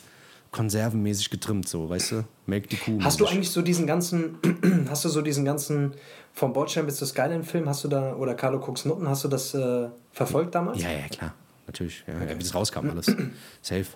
[0.51, 2.25] konservenmäßig getrimmt, so, weißt du?
[2.47, 2.99] Melk die Kuh.
[3.03, 4.39] Hast du eigentlich so diesen ganzen,
[4.89, 5.95] hast du so diesen ganzen,
[6.33, 9.55] vom Bordstein bis zur Skyline-Film, hast du da, oder Carlo Cooks Nutten, hast du das
[9.55, 10.83] äh, verfolgt damals?
[10.83, 11.35] Ja, ja, klar.
[11.67, 12.05] Natürlich.
[12.07, 13.07] Ja, ja, wie das rauskam, alles.
[13.63, 13.87] Safe.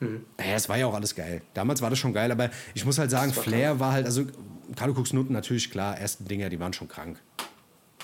[0.00, 0.24] Mhm.
[0.38, 1.42] Ja, es war ja auch alles geil.
[1.54, 4.24] Damals war das schon geil, aber ich muss halt sagen, Flair war halt, also
[4.76, 7.20] Carlo Cooks Nutten natürlich, klar, ersten Dinger, die waren schon krank.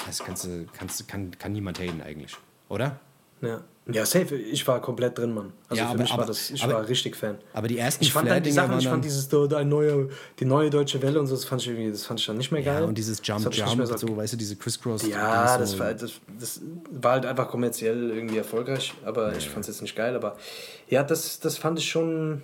[0.06, 2.36] Das kannst du, kannst, kann, kann niemand haten eigentlich.
[2.68, 2.98] Oder?
[3.40, 3.62] Ja.
[3.86, 4.34] Ja, safe.
[4.36, 5.52] Ich war komplett drin, Mann.
[5.68, 7.36] Also Ja, für aber- mich aber- war das, ich aber- war richtig Fan.
[7.52, 10.08] Aber die ersten Ich fand halt die Sachen, ich fand dieses so, die neue,
[10.40, 12.50] die neue deutsche Welle und so, das fand ich irgendwie, das fand ich dann nicht
[12.50, 12.80] mehr geil.
[12.82, 15.06] Ja, und dieses Das Jump, nicht Jump, mehr so, weißt du, diese Crisscross.
[15.06, 15.78] Ja, das so.
[15.80, 16.60] war, das, das
[16.90, 20.16] war halt einfach kommerziell irgendwie erfolgreich, aber ich fand es jetzt nicht geil.
[20.16, 20.36] Aber
[20.88, 22.42] ja, das, das fand ich schon,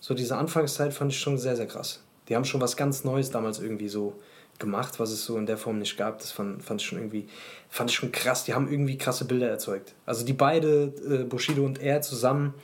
[0.00, 2.00] So diese Anfangszeit fand ich schon sehr, sehr krass.
[2.28, 4.12] Die haben schon was ganz Neues damals irgendwie so
[4.58, 6.18] gemacht, was es so in der Form nicht gab.
[6.18, 7.28] Das fand, fand ich schon irgendwie,
[7.68, 8.44] fand ich schon krass.
[8.44, 9.94] Die haben irgendwie krasse Bilder erzeugt.
[10.06, 12.54] Also die beide, äh, Bushido und er zusammen,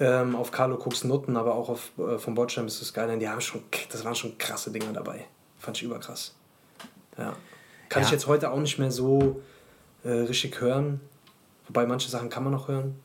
[0.00, 3.28] ähm, auf Carlo Cooks Nutten, aber auch auf, äh, vom Bordstein bis zu Skyline, die
[3.28, 5.26] haben schon, das waren schon krasse Dinger dabei.
[5.58, 6.34] Fand ich überkrass.
[7.16, 7.36] Ja.
[7.88, 8.06] Kann Ja.
[8.08, 9.40] ich jetzt heute auch nicht mehr so
[10.04, 11.00] äh, richtig hören.
[11.68, 12.98] Wobei manche Sachen kann man noch hören,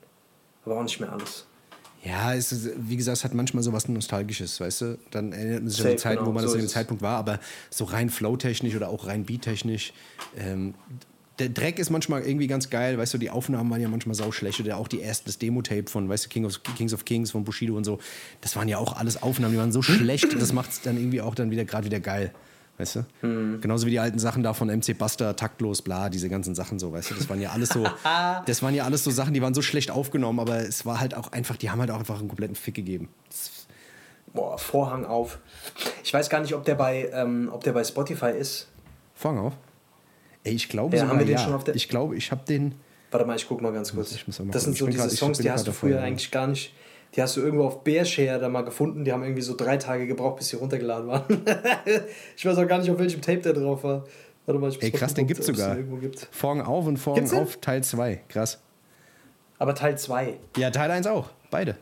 [0.66, 1.46] aber auch nicht mehr alles.
[2.08, 4.97] Ja, es ist, wie gesagt, es hat manchmal so was Nostalgisches, weißt du?
[5.12, 6.68] Dann erinnert man sich an Safe, die Zeiten, genau, wo man so das zu dem.
[6.68, 7.39] Zeitpunkt war, aber
[7.70, 9.93] so rein flowtechnisch oder auch rein beattechnisch.
[10.38, 10.74] Ähm,
[11.39, 14.32] der Dreck ist manchmal irgendwie ganz geil, weißt du, die Aufnahmen waren ja manchmal sau
[14.32, 17.32] schlecht oder auch die ersten, das Demo-Tape von, weißt du, King of, Kings of Kings
[17.32, 17.99] von Bushido und so,
[18.41, 21.22] das waren ja auch alles Aufnahmen, die waren so schlecht, das macht es dann irgendwie
[21.22, 22.32] auch dann wieder gerade wieder geil,
[22.78, 23.06] weißt du?
[23.28, 23.62] Mhm.
[23.62, 26.92] Genauso wie die alten Sachen da von MC Buster, taktlos, bla, diese ganzen Sachen so,
[26.94, 27.84] weißt du, das waren ja alles so,
[28.46, 31.16] das waren ja alles so Sachen, die waren so schlecht aufgenommen, aber es war halt
[31.16, 33.10] auch einfach, die haben halt auch einfach einen kompletten Fick gegeben.
[34.34, 35.40] Boah, Vorhang auf.
[36.04, 38.68] Ich weiß gar nicht, ob der bei, ähm, ob der bei Spotify ist.
[39.16, 39.54] Fang auf.
[40.44, 41.44] Ey, ich glaube Ja, sogar, haben wir den ja.
[41.44, 42.76] schon auf der- Ich glaube, ich habe den.
[43.10, 44.10] Warte mal, ich guck mal ganz kurz.
[44.52, 46.74] Das sind so diese Songs, die hast du früher eigentlich gar nicht.
[47.18, 49.03] Die hast du irgendwo auf Bearshare da mal gefunden.
[49.03, 51.24] Die haben irgendwie so drei Tage gebraucht, bis sie runtergeladen waren.
[52.38, 54.05] ich weiß auch gar nicht, auf welchem Tape der drauf war.
[54.45, 55.76] Warte mal, ich Ey, krass, den gibt's sogar.
[55.76, 56.28] den gibt.
[57.11, 57.39] Auf und den?
[57.39, 58.22] auf Teil 2.
[58.30, 58.59] Krass.
[59.57, 60.38] Aber Teil 2.
[60.57, 61.32] Ja, Teil 1 auch.
[61.49, 61.76] Beide.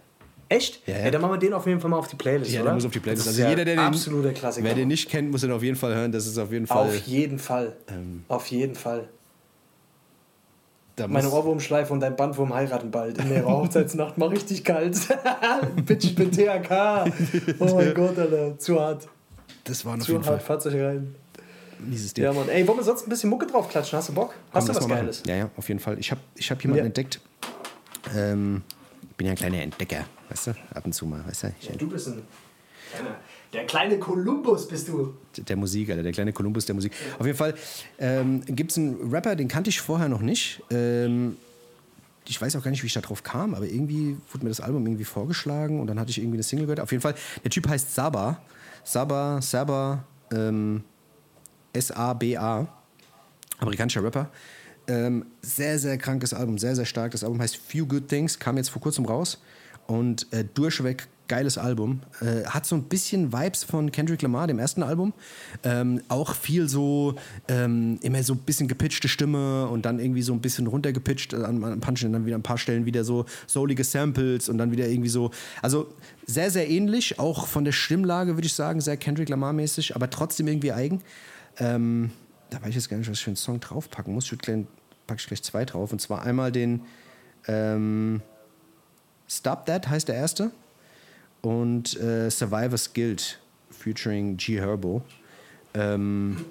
[0.47, 0.87] Echt?
[0.87, 0.99] Ja, ja.
[1.05, 2.69] Ey, dann machen wir den auf jeden Fall mal auf die Playlist, Ja, oder?
[2.69, 3.27] der muss auf die Playlist.
[3.27, 6.11] Also ist jeder, der den, wer den nicht kennt, muss den auf jeden Fall hören.
[6.13, 6.87] Das ist auf jeden Fall.
[6.87, 7.75] auf jeden Fall.
[7.89, 9.09] Ähm, auf jeden Fall.
[10.95, 13.17] Da Meine Ohrwurmschleife und dein Bandwurm heiraten bald.
[13.17, 14.97] In der Hochzeitsnacht mal richtig kalt.
[15.85, 17.11] Bitch, ich bin THK.
[17.59, 18.57] Oh mein Gott, Alter.
[18.57, 19.07] Zu hart.
[19.65, 20.41] das war auf Zu jeden hart.
[20.41, 21.15] Fall Fahrt euch rein.
[21.79, 22.23] ein mieses Ding.
[22.23, 22.47] Ja, Mann.
[22.49, 23.97] Ey, wollen wir sonst ein bisschen Mucke draufklatschen?
[23.97, 24.29] Hast du Bock?
[24.29, 24.89] Komm, Hast du lass was.
[24.89, 25.23] Geiles?
[25.27, 25.99] Ja, ja, auf jeden Fall.
[25.99, 26.85] Ich habe ich hab jemanden Ja.
[26.85, 27.19] entdeckt.
[28.15, 28.61] Ähm,
[29.09, 30.51] ich bin ja ein kleiner Entdecker, weißt du?
[30.73, 31.47] Ab und zu mal, weißt du?
[31.59, 32.21] Ich, Du bist ein
[32.93, 33.15] kleiner,
[33.53, 35.13] der kleine Kolumbus bist du.
[35.37, 36.91] der Musik, Alter, der kleine Kolumbus der Musik.
[37.19, 37.55] Auf jeden Fall
[37.99, 40.61] ähm, gibt es einen Rapper, den kannte ich vorher noch nicht.
[40.71, 41.37] Ähm,
[42.27, 44.59] ich weiß auch gar nicht, wie ich da drauf kam, aber irgendwie wurde mir das
[44.59, 46.79] Album irgendwie vorgeschlagen und dann hatte ich irgendwie eine Single gehört.
[46.79, 48.41] Auf jeden Fall, der Typ heißt Saba.
[48.83, 50.83] Saba, Saba, ähm,
[51.73, 52.67] S-A-B-A.
[53.59, 54.29] Amerikanischer Rapper.
[54.87, 57.11] Ähm, sehr, sehr krankes Album, sehr, sehr stark.
[57.11, 59.41] Das Album heißt Few Good Things, kam jetzt vor kurzem raus.
[59.87, 62.01] Und äh, durchweg geiles Album.
[62.21, 65.13] Äh, hat so ein bisschen Vibes von Kendrick Lamar, dem ersten Album.
[65.63, 67.15] Ähm, auch viel so,
[67.47, 71.37] ähm, immer so ein bisschen gepitchte Stimme und dann irgendwie so ein bisschen runtergepitcht äh,
[71.37, 74.71] an, an paar Stellen, dann wieder ein paar Stellen wieder so soulige Samples und dann
[74.71, 75.31] wieder irgendwie so.
[75.61, 75.87] Also
[76.25, 80.47] sehr, sehr ähnlich, auch von der Stimmlage würde ich sagen, sehr Kendrick Lamar-mäßig, aber trotzdem
[80.47, 81.01] irgendwie eigen.
[81.57, 82.11] Ähm,
[82.49, 84.31] da weiß ich jetzt gar nicht, was ich für einen Song draufpacken muss.
[84.31, 84.65] Ich gleich,
[85.07, 85.91] packe ich gleich zwei drauf.
[85.91, 86.81] Und zwar einmal den
[87.47, 88.21] ähm,
[89.27, 90.51] Stop That heißt der erste.
[91.45, 93.39] Und äh, Survivor's Guild
[93.69, 95.03] featuring G Herbo.
[95.75, 96.43] Ähm,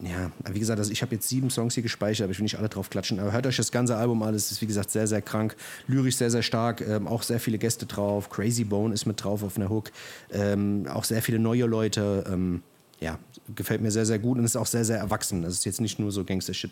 [0.00, 2.56] ja, wie gesagt, also ich habe jetzt sieben Songs hier gespeichert, aber ich will nicht
[2.56, 3.20] alle drauf klatschen.
[3.20, 5.54] Aber hört euch das ganze Album an, es ist wie gesagt sehr, sehr krank.
[5.86, 8.30] Lyrisch sehr, sehr stark, ähm, auch sehr viele Gäste drauf.
[8.30, 9.92] Crazy Bone ist mit drauf auf einer Hook.
[10.32, 12.24] Ähm, auch sehr viele neue Leute.
[12.26, 12.62] Ähm,
[13.00, 13.18] ja,
[13.54, 15.42] gefällt mir sehr, sehr gut und ist auch sehr, sehr erwachsen.
[15.42, 16.70] Das ist jetzt nicht nur so Gangster-Shit.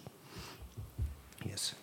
[1.45, 1.77] Yes.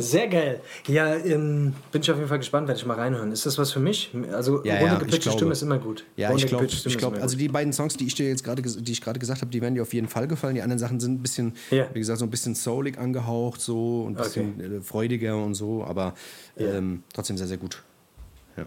[0.00, 0.60] Sehr geil.
[0.86, 3.32] Ja, ähm, bin ich auf jeden Fall gespannt, werde ich mal reinhören.
[3.32, 4.12] Ist das was für mich?
[4.32, 5.38] Also Ja, ja, runtergepitchte ich glaube.
[5.38, 6.04] Stimme ist immer gut.
[6.16, 9.00] Ja, ich glaube, glaub, also die beiden Songs, die ich dir jetzt gerade, die ich
[9.00, 10.54] gerade gesagt habe, die werden dir auf jeden Fall gefallen.
[10.54, 11.88] Die anderen Sachen sind ein bisschen, Ja.
[11.92, 15.82] wie gesagt, so ein bisschen soulig angehaucht, so und ein bisschen äh, freudiger und so,
[15.84, 16.14] aber
[16.56, 17.82] ähm, trotzdem sehr, sehr gut.
[18.56, 18.66] Ja.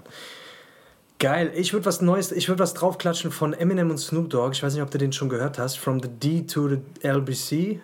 [1.19, 1.51] Geil.
[1.55, 4.53] Ich würde was Neues, ich würde was draufklatschen von Eminem und Snoop Dogg.
[4.53, 5.77] Ich weiß nicht, ob du den schon gehört hast.
[5.77, 6.77] From the D to the
[7.07, 7.79] LBC.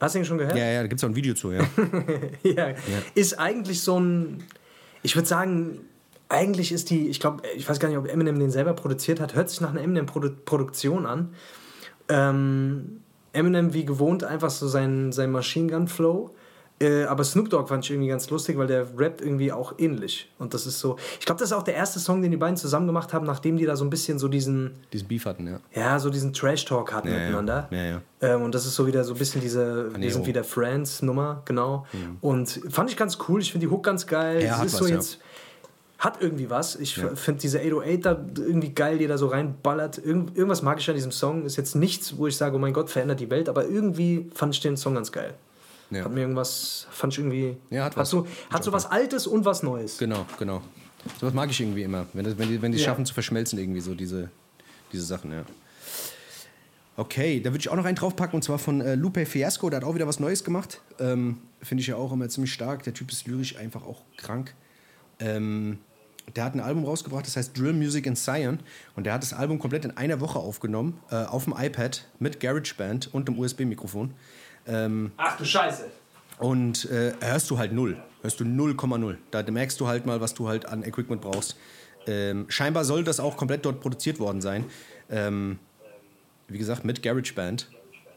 [0.00, 0.56] Hast du den schon gehört?
[0.56, 1.62] ja, ja, da gibt es auch ein Video zu, ja.
[2.44, 2.74] ja.
[3.14, 4.44] Ist eigentlich so ein.
[5.02, 5.80] Ich würde sagen,
[6.28, 7.08] eigentlich ist die.
[7.08, 9.34] Ich glaube, ich weiß gar nicht, ob Eminem den selber produziert hat.
[9.34, 11.34] Hört sich nach einer Eminem-Produktion an.
[12.08, 13.00] Ähm,
[13.32, 16.34] Eminem wie gewohnt einfach so sein, sein Machine Gun Flow.
[16.80, 20.30] Äh, aber Snoop Dogg fand ich irgendwie ganz lustig, weil der rappt irgendwie auch ähnlich.
[20.38, 20.96] Und das ist so.
[21.18, 23.56] Ich glaube, das ist auch der erste Song, den die beiden zusammen gemacht haben, nachdem
[23.56, 24.76] die da so ein bisschen so diesen.
[24.92, 25.60] Diesen Beef hatten, ja.
[25.74, 27.20] Ja, so diesen Trash-Talk hatten Ja, ja.
[27.20, 27.68] miteinander.
[27.70, 28.00] Ja, ja.
[28.20, 30.12] Ähm, und das ist so wieder so ein bisschen diese, wir Annäherung.
[30.12, 31.86] sind wieder Friends-Nummer, genau.
[32.20, 33.40] Und fand ich ganz cool.
[33.40, 34.42] Ich finde die Hook ganz geil.
[34.44, 34.94] Ja, hat ist was, so ja.
[34.94, 35.18] jetzt.
[35.98, 36.76] Hat irgendwie was.
[36.76, 39.98] Ich finde diese 808 da irgendwie geil, die da so reinballert.
[39.98, 41.44] Irgend, irgendwas mag ich an diesem Song.
[41.44, 44.54] Ist jetzt nichts, wo ich sage, oh mein Gott, verändert die Welt, aber irgendwie fand
[44.54, 45.34] ich den Song ganz geil.
[45.90, 46.04] Ja.
[46.04, 47.56] Hat mir irgendwas, fand ich irgendwie.
[47.70, 48.10] Ja, hat was.
[48.10, 49.98] so, hat so was Altes und was Neues.
[49.98, 50.62] Genau, genau.
[51.20, 52.90] Sowas mag ich irgendwie immer, wenn, das, wenn die wenn die es Ja.
[52.90, 54.30] schaffen zu verschmelzen, irgendwie so diese,
[54.92, 55.44] diese Sachen, ja.
[56.96, 59.78] Okay, da würde ich auch noch einen draufpacken und zwar von äh, Lupe Fiasco, der
[59.80, 60.80] hat auch wieder was Neues gemacht.
[60.98, 62.82] Ähm, Finde ich ja auch immer ziemlich stark.
[62.82, 64.54] Der Typ ist lyrisch einfach auch krank.
[65.20, 65.78] Ähm,
[66.34, 68.58] der hat ein Album rausgebracht, das heißt Drill Music in Cyan.
[68.96, 72.40] Und der hat das Album komplett in einer Woche aufgenommen, äh, auf dem iPad mit
[72.40, 74.12] GarageBand und einem USB-Mikrofon.
[74.68, 75.86] Ähm, Ach du Scheiße.
[76.38, 77.96] und äh, hörst du halt null.
[78.22, 79.16] Hörst du 0,0.
[79.30, 81.56] Da merkst du halt mal, was du halt an Equipment brauchst.
[82.06, 84.64] Ähm, scheinbar soll das auch komplett dort produziert worden sein.
[85.08, 85.58] Ähm,
[86.48, 87.68] wie gesagt, mit GarageBand.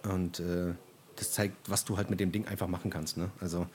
[0.03, 0.73] Und äh,
[1.17, 3.17] das zeigt, was du halt mit dem Ding einfach machen kannst.
[3.17, 3.29] Ne?
[3.39, 3.67] Also,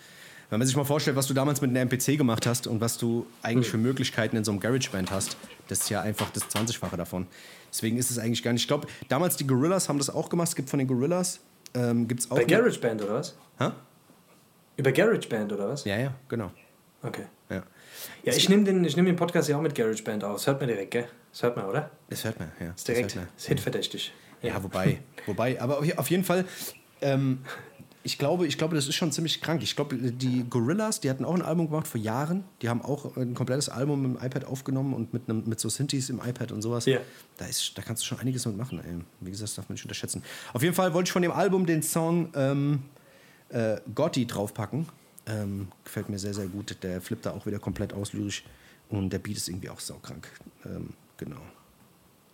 [0.50, 2.98] wenn man sich mal vorstellt, was du damals mit einem MPC gemacht hast und was
[2.98, 5.36] du eigentlich für Möglichkeiten in so einem GarageBand hast,
[5.68, 7.26] das ist ja einfach das 20-fache davon.
[7.70, 8.62] Deswegen ist es eigentlich gar nicht.
[8.62, 10.48] Ich glaube, damals die Gorillas haben das auch gemacht.
[10.48, 11.40] Es gibt von den Gorillas,
[11.74, 12.36] ähm, gibt es auch.
[12.36, 13.36] Bei GarageBand oder was?
[13.58, 13.70] Hä?
[14.76, 15.84] Über GarageBand oder was?
[15.84, 16.50] Ja, ja, genau.
[17.02, 17.24] Okay.
[17.50, 17.62] Ja.
[18.24, 20.34] Ja, ich nehme den, ich nehm den Podcast ja auch mit GarageBand auf.
[20.36, 21.08] Das hört man direkt, gell?
[21.32, 21.90] Das hört man, oder?
[22.10, 22.70] Das hört man, ja.
[22.74, 23.14] Ist direkt.
[23.16, 23.22] Das.
[23.22, 24.12] Das ist hitverdächtig.
[24.42, 26.44] Ja, wobei, wobei, aber auf- auf jeden Fall,
[27.00, 27.40] ähm,
[28.06, 29.64] ich glaube, ich glaube, das ist schon ziemlich krank.
[29.64, 32.44] Ich glaube, die Gorillas, die hatten auch ein Album gemacht vor Jahren.
[32.62, 35.68] Die haben auch ein komplettes Album mit dem iPad aufgenommen und mit, einem, mit so
[35.68, 36.86] Synthes im iPad und sowas.
[36.86, 37.00] Ja.
[37.36, 38.78] Da, ist, da kannst du schon einiges mit machen.
[38.78, 38.98] Ey.
[39.20, 40.22] Wie gesagt, das darf man nicht unterschätzen.
[40.52, 42.84] Auf jeden Fall wollte ich von dem Album den Song ähm,
[43.48, 44.86] äh, Gotti draufpacken.
[45.26, 46.76] Ähm, gefällt mir sehr, sehr gut.
[46.84, 48.44] Der flippt da auch wieder komplett aus lyrisch.
[48.88, 50.28] Und der Beat ist irgendwie auch saukrank.
[50.64, 51.40] Ähm, genau.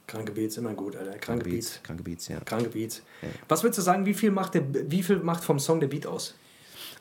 [0.06, 1.16] Kranke Beats, immer gut, Alter.
[1.18, 1.80] Kranke Beats.
[1.82, 2.40] Kranke Beats, ja.
[2.40, 3.02] Kranke Beats.
[3.48, 6.06] Was würdest du sagen, wie viel, macht der, wie viel macht vom Song der Beat
[6.06, 6.34] aus?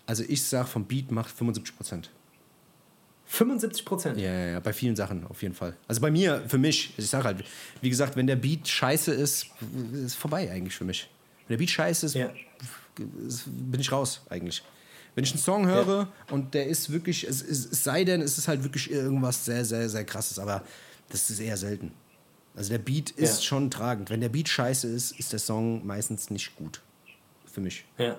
[0.05, 2.09] Also ich sag, vom Beat macht 75 Prozent.
[3.25, 4.17] 75 Prozent?
[4.17, 5.75] Ja, ja, ja, bei vielen Sachen auf jeden Fall.
[5.87, 7.43] Also bei mir, für mich, ich sag halt,
[7.81, 9.47] wie gesagt, wenn der Beat scheiße ist,
[9.93, 11.09] ist vorbei eigentlich für mich.
[11.47, 12.29] Wenn der Beat scheiße ist, Ja.
[12.97, 14.63] bin ich raus eigentlich.
[15.15, 18.37] Wenn ich einen Song höre und der ist wirklich, es, es, es sei denn, es
[18.37, 20.63] ist halt wirklich irgendwas sehr, sehr, sehr krasses, aber
[21.09, 21.91] das ist eher selten.
[22.55, 23.41] Also der Beat ist Ja.
[23.43, 24.09] schon tragend.
[24.09, 26.81] Wenn der Beat scheiße ist, ist der Song meistens nicht gut.
[27.51, 27.85] Für mich.
[27.97, 28.13] Ja.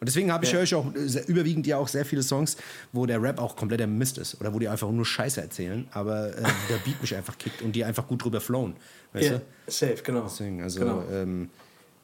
[0.00, 0.62] Und deswegen habe ich Ja.
[0.62, 2.56] ich auch äh, sehr, überwiegend ja auch sehr viele Songs,
[2.92, 6.36] wo der Rap auch kompletter Mist ist oder wo die einfach nur Scheiße erzählen, aber
[6.36, 8.74] äh, der Beat mich einfach kickt und die einfach gut drüber flowen.
[9.12, 9.38] Weißt ja.
[9.38, 9.70] du?
[9.70, 10.22] Safe, genau.
[10.24, 11.04] Deswegen, also, genau.
[11.10, 11.50] ähm,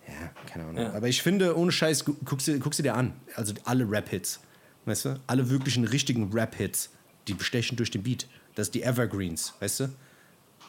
[0.06, 0.82] ja, keine Ahnung.
[0.82, 0.92] Ja.
[0.92, 3.12] Aber ich finde, ohne Scheiß, gu- guck sie, guck sie dir an.
[3.34, 4.40] Also alle Rap-Hits,
[4.86, 5.20] weißt du?
[5.26, 6.90] Alle wirklichen richtigen Rap-Hits,
[7.26, 8.26] die bestechen durch den Beat.
[8.54, 9.88] Das ist die Evergreens, weißt du?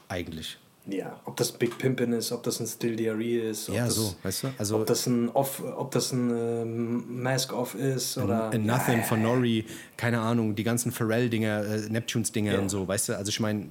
[0.10, 0.58] Eigentlich.
[0.92, 3.96] Ja, ob das Big Pimpin ist, ob das ein Still DRE ist, ob, Ja, das,
[3.96, 4.48] so, weißt du?
[4.58, 8.98] Also ob das ein Off, ob das ein ähm, Mask Off ist oder In Nothing
[9.00, 9.66] ja, von Nori,
[9.98, 12.60] keine Ahnung, die ganzen Pharrell-Dinger, äh, Neptunes-Dinger Ja.
[12.60, 13.18] und so, weißt du?
[13.18, 13.68] Also ich meine,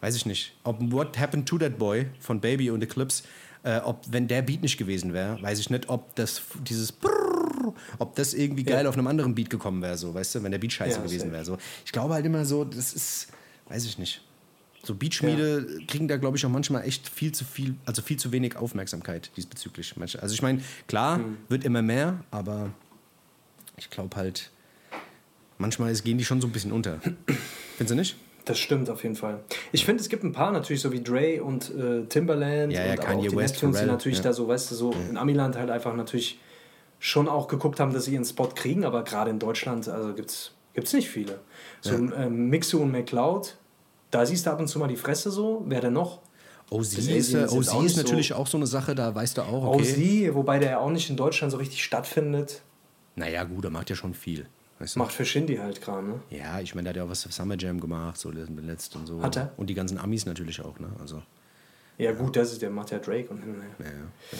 [0.00, 0.54] weiß ich nicht.
[0.64, 3.24] Ob What Happened to That Boy von Baby und Eclipse,
[3.62, 7.74] äh, ob, wenn der Beat nicht gewesen wäre, weiß ich nicht, ob das, dieses Brrrr,
[7.98, 10.58] ob das irgendwie geil auf einem anderen Beat gekommen wäre, so, weißt du, wenn der
[10.58, 11.44] Beat scheiße Ja, gewesen wäre.
[11.44, 11.58] So.
[11.84, 13.28] Ich glaube halt immer so, das ist,
[13.68, 14.22] weiß ich nicht.
[14.84, 18.32] So Beatschmiede kriegen da, glaube ich, auch manchmal echt viel zu viel, also viel zu
[18.32, 19.94] wenig Aufmerksamkeit diesbezüglich.
[20.20, 21.36] Also ich meine, klar, Hm.
[21.48, 22.70] wird immer mehr, aber
[23.76, 24.50] ich glaube halt,
[25.58, 27.00] manchmal gehen die schon so ein bisschen unter.
[27.76, 28.16] Findest du nicht?
[28.44, 29.40] Das stimmt auf jeden Fall.
[29.72, 32.92] Ich finde, es gibt ein paar natürlich, so wie Dre und äh, Timberland Ja, ja,
[32.92, 34.24] und Kanye auch die West, Neptunes, die natürlich ja.
[34.24, 36.38] da so, weißt du, so in Amiland halt einfach natürlich
[36.98, 40.30] schon auch geguckt haben, dass sie ihren Spot kriegen, aber gerade in Deutschland, also gibt
[40.30, 41.40] es nicht viele.
[41.82, 43.56] So ähm, Mixo und McCloud,
[44.10, 45.62] da siehst du ab und zu mal die Fresse so.
[45.66, 46.20] Wer denn noch?
[46.70, 49.38] OZ Das ist, äh, OZ auch ist natürlich so- auch so eine Sache, da weißt
[49.38, 50.28] du auch, okay.
[50.28, 52.62] OZ, wobei der ja auch nicht in Deutschland so richtig stattfindet.
[53.16, 54.46] Naja, gut, er macht ja schon viel.
[54.78, 54.98] Weißt du?
[55.00, 56.20] Macht für Shindy halt gerade, ne?
[56.30, 59.06] Ja, ich meine, der hat ja auch was für Summer Jam gemacht, so letzt und
[59.06, 59.22] so.
[59.22, 59.52] Hat er?
[59.56, 60.88] Und die ganzen Amis natürlich auch, ne?
[61.00, 61.22] Also,
[61.96, 63.70] Ja, gut, das ist, der macht ja Drake und hin und her.
[63.80, 64.38] ja, ja.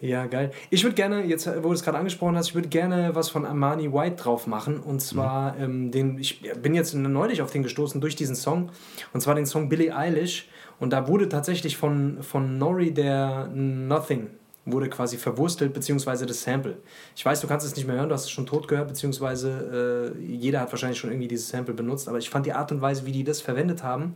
[0.00, 0.50] Ja, geil.
[0.68, 3.46] Ich würde gerne, jetzt wo du es gerade angesprochen hast, ich würde gerne was von
[3.46, 4.78] Armani White drauf machen.
[4.78, 5.62] Und zwar, Mhm.
[5.62, 8.70] ähm, den, ich bin jetzt neulich auf den gestoßen durch diesen Song.
[9.14, 10.48] Und zwar den Song Billie Eilish.
[10.78, 14.28] Und da wurde tatsächlich von, von Nori der Nothing
[14.68, 16.76] wurde quasi verwurstelt, beziehungsweise das Sample.
[17.14, 20.12] Ich weiß, du kannst es nicht mehr hören, du hast es schon tot gehört, beziehungsweise
[20.18, 22.08] äh, jeder hat wahrscheinlich schon irgendwie dieses Sample benutzt.
[22.08, 24.14] Aber ich fand die Art und Weise, wie die das verwendet haben,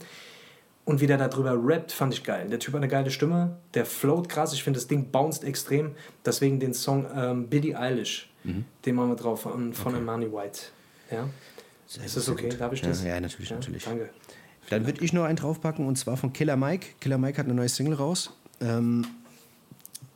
[0.91, 2.49] und wie der darüber rappt, fand ich geil.
[2.51, 4.53] Der Typ hat eine geile Stimme, der float krass.
[4.53, 5.93] Ich finde, das Ding bounced extrem.
[6.27, 8.65] Deswegen den Song ähm, Billie Eilish, Mhm.
[8.87, 10.61] den machen wir drauf von, von Armani White.
[11.11, 11.29] Ja?
[12.05, 12.49] ist das sehr okay?
[12.49, 12.61] gut.
[12.61, 13.05] Darf ich Ja, das?
[13.05, 13.85] ja, natürlich, natürlich.
[13.85, 14.09] Danke.
[14.71, 16.87] Dann würde ich noch einen draufpacken und zwar von Killer Mike.
[17.01, 18.33] Killer Mike hat eine neue Single raus.
[18.61, 19.07] Ähm,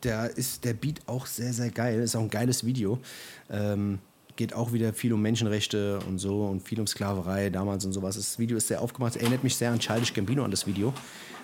[0.03, 2.01] da ist der Beat auch sehr, sehr geil.
[2.01, 2.99] Ist auch ein geiles Video.
[3.51, 3.99] Ähm,
[4.37, 8.17] geht auch wieder viel um Menschenrechte und so und viel um Sklaverei damals und sowas.
[8.17, 9.17] Das Video ist sehr aufgemacht.
[9.17, 10.93] Erinnert mich sehr an Childish Gambino an das Video.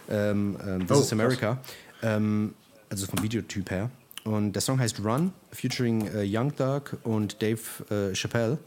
[0.08, 1.58] Ähm, ähm, This Oh, is America.
[2.02, 2.54] Ähm,
[2.88, 3.90] also vom Videotyp her.
[4.24, 7.60] Und der Song heißt Run, featuring äh, Young Thug und Dave
[7.90, 8.58] äh, Chappelle.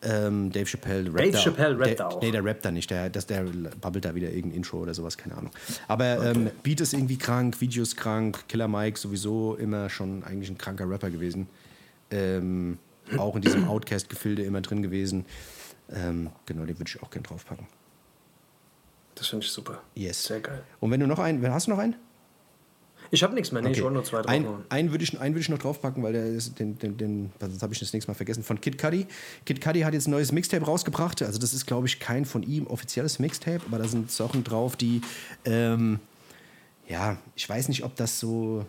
[0.00, 2.22] Ähm, Dave Chappelle rappt Dave da- Chappelle rappt da auch.
[2.22, 2.88] Nee, der rappt da nicht.
[2.90, 3.44] Der, das, der
[3.80, 5.50] babbelt da wieder irgendein Intro oder sowas, keine Ahnung.
[5.88, 10.50] Aber ähm, Beat ist irgendwie krank, Video ist krank, Killer Mike sowieso immer schon eigentlich
[10.50, 11.48] ein kranker Rapper gewesen.
[12.10, 12.78] Ähm,
[13.16, 15.24] auch in diesem Outcast-Gefilde immer drin gewesen.
[15.90, 17.66] Ähm, genau, den würde ich auch gerne draufpacken.
[19.14, 19.80] Das finde ich super.
[19.94, 20.24] Yes.
[20.24, 20.62] Sehr geil.
[20.80, 21.96] Und wenn du noch einen, hast du noch einen?
[23.10, 23.62] Ich habe nichts mehr.
[23.62, 23.84] Nee, ich Okay.
[23.84, 24.64] wollte nur zwei drauf Ein, machen.
[24.68, 27.62] einen würde ich, einen würd ich noch draufpacken, weil der ist, den, den, den das
[27.62, 29.06] habe ich das nächste Mal vergessen, von Kid Cudi.
[29.46, 31.22] Kid Cudi hat jetzt ein neues Mixtape rausgebracht.
[31.22, 34.76] Also das ist, glaube ich, kein von ihm offizielles Mixtape, aber da sind Sachen drauf,
[34.76, 35.00] die,
[35.46, 36.00] ähm,
[36.86, 38.66] ja, ich weiß nicht, ob das so,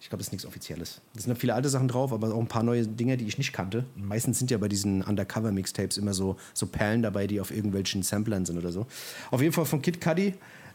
[0.00, 1.00] ich glaube, das ist nichts Offizielles.
[1.14, 3.38] Da sind noch viele alte Sachen drauf, aber auch ein paar neue Dinge, die ich
[3.38, 3.84] nicht kannte.
[3.96, 8.44] Meistens sind ja bei diesen Undercover-Mixtapes immer so, so Perlen dabei, die auf irgendwelchen Samplern
[8.44, 8.86] sind oder so.
[9.30, 10.34] Auf jeden Fall von Kid Cudi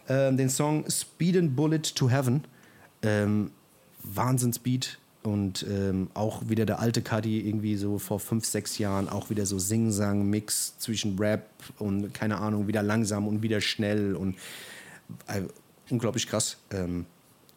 [0.10, 2.44] ähm, den Song Speedin' Bullet to Heaven.
[3.04, 3.52] Ähm,
[4.04, 9.30] Wahnsinnsbeat und ähm, auch wieder der alte Cuddy irgendwie so vor fünf, sechs Jahren auch
[9.30, 14.36] wieder so Sing-Sang-Mix zwischen Rap und keine Ahnung, wieder langsam und wieder schnell und
[15.28, 15.42] äh,
[15.90, 16.58] unglaublich krass.
[16.72, 17.06] Ähm,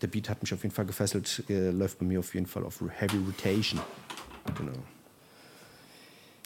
[0.03, 2.64] der Beat hat mich auf jeden Fall gefesselt, äh, läuft bei mir auf jeden Fall
[2.64, 3.80] auf Heavy Rotation.
[4.57, 4.72] Genau.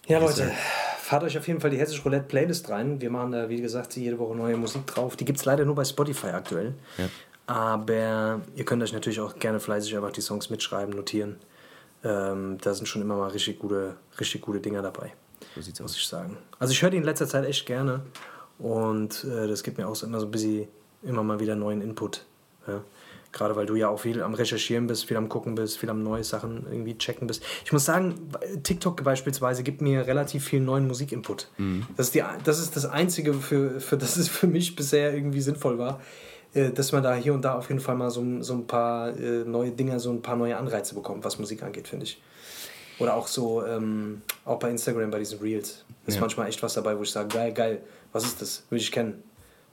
[0.06, 0.50] Ja, Leute,
[0.98, 3.00] fahrt euch auf jeden Fall die Hessisch Roulette Playlist rein.
[3.00, 5.16] Wir machen da, wie gesagt, jede Woche neue Musik drauf.
[5.16, 6.74] Die gibt es leider nur bei Spotify aktuell.
[6.96, 7.08] Ja.
[7.46, 11.36] Aber ihr könnt euch natürlich auch gerne fleißig einfach die Songs mitschreiben, notieren.
[12.04, 15.12] Ähm, da sind schon immer mal richtig gute, richtig gute Dinger dabei,
[15.54, 15.96] So sieht's muss aus.
[15.96, 16.36] ich sagen.
[16.58, 18.02] Also ich höre die in letzter Zeit echt gerne
[18.58, 20.68] und äh, das gibt mir auch immer so ein bisschen
[21.02, 22.24] immer mal wieder neuen Input.
[22.68, 22.82] Ja?
[23.32, 26.02] Gerade weil du ja auch viel am Recherchieren bist, viel am Gucken bist, viel am
[26.02, 27.42] neue Sachen irgendwie checken bist.
[27.64, 28.14] Ich muss sagen,
[28.62, 31.48] TikTok beispielsweise gibt mir relativ viel neuen Musikinput.
[31.96, 35.42] Das, ist die, das ist das Einzige, für, für das es für mich bisher irgendwie
[35.42, 36.00] sinnvoll war,
[36.54, 38.66] äh, dass man da hier und da auf jeden Fall mal so, ein- so ein
[38.66, 42.22] paar äh, neue Dinger, so ein paar neue Anreize bekommt, was Musik angeht, finde ich.
[42.98, 45.84] Oder auch so, ähm, auch bei Instagram, bei diesen Reels.
[46.06, 46.20] Ist Ja.
[46.22, 48.64] manchmal echt was dabei, wo ich sage, geil, geil, was ist das?
[48.70, 49.22] Will ich kennen.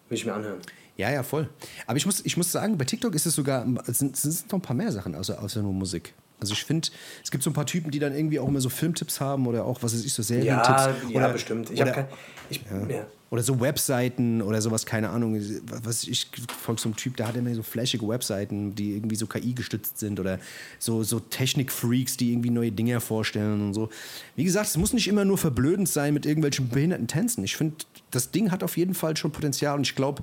[0.10, 0.60] Will ich mir anhören.
[0.98, 1.50] Ja, ja, voll.
[1.88, 4.52] Aber ich muss, ich muss sagen, bei TikTok ist es sogar, es sind, es sind
[4.52, 6.14] noch ein paar mehr Sachen, außer, außer nur Musik.
[6.40, 6.90] Also ich finde,
[7.24, 9.66] es gibt so ein paar Typen, die dann irgendwie auch immer so Filmtipps haben oder
[9.66, 10.68] auch, was weiß ich, so Serientipps.
[10.68, 11.70] Ja, ja, oder, bestimmt.
[11.72, 12.18] Ich habe oder, kein.
[12.50, 13.08] Ich, ja.
[13.30, 15.42] oder so Webseiten oder sowas, keine Ahnung.
[15.84, 16.30] Was ich
[16.62, 19.98] folge so einem Typ, der hat immer so flashige Webseiten, die irgendwie so KI gestützt
[19.98, 20.40] sind oder
[20.78, 23.90] so, so Technik-Freaks, die irgendwie neue Dinge vorstellen und so.
[24.36, 27.46] Wie gesagt, es muss nicht immer nur verblödend sein mit irgendwelchen behinderten Tänzen.
[27.46, 27.78] Ich finde,
[28.12, 30.22] das Ding hat auf jeden Fall schon Potenzial und ich glaube,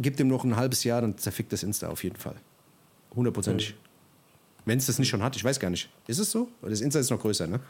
[0.00, 2.36] gibt dem noch ein halbes Jahr, dann zerfickt das Insta auf jeden Fall.
[3.14, 3.74] Hundertprozentig.
[4.64, 5.88] Wenn es das nicht schon hat, ich weiß gar nicht.
[6.06, 6.48] Ist es so?
[6.62, 7.60] Oder das Insta ist noch größer, ne?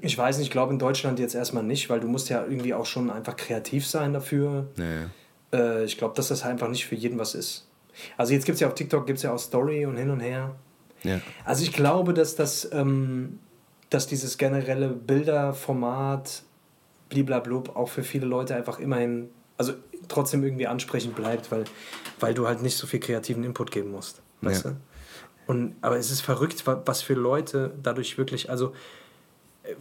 [0.00, 2.74] Ich weiß nicht, ich glaube in Deutschland jetzt erstmal nicht, weil du musst ja irgendwie
[2.74, 4.66] auch schon einfach kreativ sein dafür.
[4.76, 5.10] Naja.
[5.52, 7.68] Äh, ich glaube, dass das einfach nicht für jeden was ist.
[8.16, 10.56] Also jetzt gibt es ja auf TikTok gibt's ja auch Story und hin und her.
[11.04, 11.20] Ja.
[11.44, 13.38] Also ich glaube, dass das, ähm,
[13.90, 16.42] dass dieses generelle Bilderformat
[17.08, 19.28] bliblablub auch für viele Leute einfach immerhin,
[19.62, 19.74] also
[20.08, 21.64] trotzdem irgendwie ansprechend bleibt, weil,
[22.20, 24.20] weil du halt nicht so viel kreativen Input geben musst.
[24.40, 24.70] Weißt Ja.
[24.72, 24.76] du?
[25.46, 28.74] Und, aber es ist verrückt, wa- was für Leute dadurch wirklich, also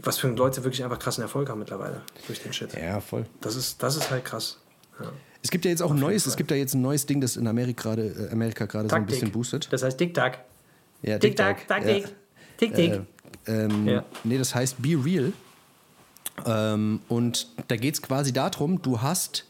[0.02, 2.74] was für Leute wirklich einfach krassen Erfolg haben mittlerweile durch den Shit.
[2.74, 3.26] Ja, voll.
[3.42, 4.60] Das ist, das ist halt krass.
[5.00, 5.12] Ja.
[5.44, 7.36] Es gibt ja jetzt auch ein neues, es gibt ja jetzt ein neues Ding, das
[7.36, 9.68] in Amerika gerade äh, Amerika gerade so ein bisschen boostet.
[9.74, 10.44] Das heißt Tick-Tack.
[11.02, 12.06] Ja, Tick-Tack, Taktik.
[12.58, 13.02] Tick-Tick.
[13.48, 14.04] Äh, ähm, Ja.
[14.24, 15.34] Nee, das heißt Be Real.
[16.46, 19.46] Ähm, und da geht es quasi darum, du hast,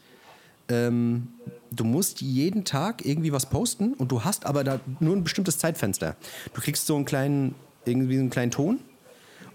[0.72, 1.28] ähm,
[1.70, 5.58] du musst jeden Tag irgendwie was posten und du hast aber da nur ein bestimmtes
[5.58, 6.16] Zeitfenster.
[6.54, 7.54] Du kriegst so einen kleinen,
[7.84, 8.80] irgendwie einen kleinen Ton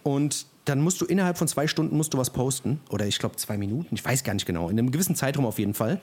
[0.03, 2.81] und dann musst du innerhalb von zwei Stunden musst du was posten.
[2.89, 4.69] Oder ich glaube zwei Minuten, ich weiß gar nicht genau.
[4.69, 6.01] In einem gewissen Zeitraum auf jeden Fall.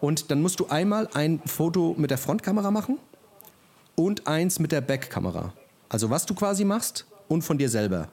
[0.00, 2.98] Und dann musst du einmal ein Foto mit der Frontkamera machen
[3.96, 5.52] und eins mit der Backkamera.
[5.88, 8.08] Also was du quasi machst und von dir selber.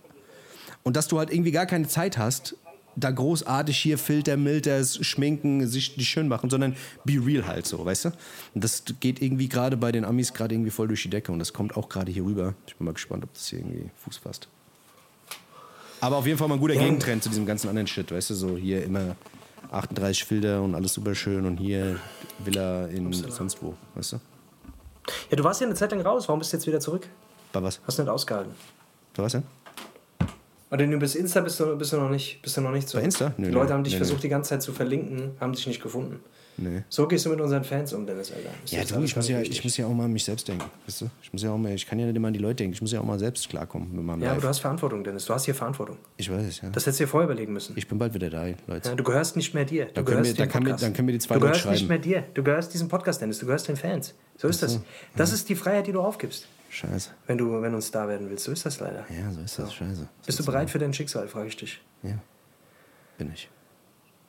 [0.84, 2.56] Und dass du halt irgendwie gar keine Zeit hast,
[2.96, 6.76] da großartig hier Filter, Milters, Schminken, sich die schön machen, sondern
[7.06, 8.10] be real halt so, weißt du?
[8.54, 11.40] Und das geht irgendwie gerade bei den Amis gerade irgendwie voll durch die Decke und
[11.40, 12.54] das kommt auch gerade hier rüber.
[12.68, 14.48] Ich bin mal gespannt, ob das hier irgendwie Fuß fasst.
[16.00, 18.34] Aber auf jeden Fall mal ein guter Gegentrend zu diesem ganzen anderen Shit, weißt du?
[18.34, 19.16] So hier immer
[19.72, 21.98] 38 Filter und alles super schön und hier
[22.40, 24.20] Villa in sonst wo, weißt du?
[25.30, 26.28] Ja, du warst ja eine Zeit lang raus.
[26.28, 27.08] Warum bist du jetzt wieder zurück?
[27.54, 27.80] Bei was?
[27.86, 28.54] Hast du nicht ausgehalten?
[29.16, 29.44] Bei was denn?
[30.72, 32.98] Oder du bist Insta bist du, bist du noch nicht, bist du noch nicht so.
[32.98, 33.34] Bei Insta?
[33.38, 34.22] Die Nö, Leute haben dich nö, versucht nö.
[34.24, 36.22] die ganze Zeit zu verlinken, haben dich nicht gefunden.
[36.58, 36.84] Nee.
[36.90, 38.50] So gehst du mit unseren Fans um, Dennis, Alter.
[38.64, 39.58] Ist Ja, du, ich muss ja, wichtig.
[39.58, 40.64] ich muss ja auch mal an mich selbst denken.
[40.86, 41.10] Weißt du?
[41.24, 42.74] Ich muss ja auch mal, ich kann ja nicht immer an die Leute denken.
[42.74, 44.42] Ich muss ja auch mal selbst klarkommen mit meinem Ja, aber Live.
[44.44, 45.26] du hast Verantwortung, Dennis.
[45.26, 45.98] Du hast hier Verantwortung.
[46.18, 46.70] Ich weiß, ja.
[46.70, 47.74] Das hättest du dir vorher überlegen müssen.
[47.78, 48.90] Ich bin bald wieder da, Leute.
[48.90, 49.86] Ja, du gehörst nicht mehr dir.
[49.86, 51.52] Du Dann können gehörst wir- dann kann mir- dann können wir die zwei Du Leute
[51.54, 51.88] gehörst nicht schreiben.
[51.88, 52.24] mehr dir.
[52.34, 53.40] Du gehörst diesem Podcast, Dennis.
[53.40, 54.14] Du gehörst den Fans.
[54.38, 54.80] So ist das.
[55.16, 57.10] Das ist die Freiheit, die du aufgibst, Scheiße.
[57.28, 58.46] wenn du, wenn du ein Star werden willst.
[58.46, 59.06] So ist das leider.
[59.10, 59.74] Ja, so ist das.
[59.74, 60.08] Scheiße.
[60.26, 61.82] Bist du bereit für dein Schicksal, frage ich dich.
[62.02, 62.18] Ja.
[63.18, 63.50] Bin ich.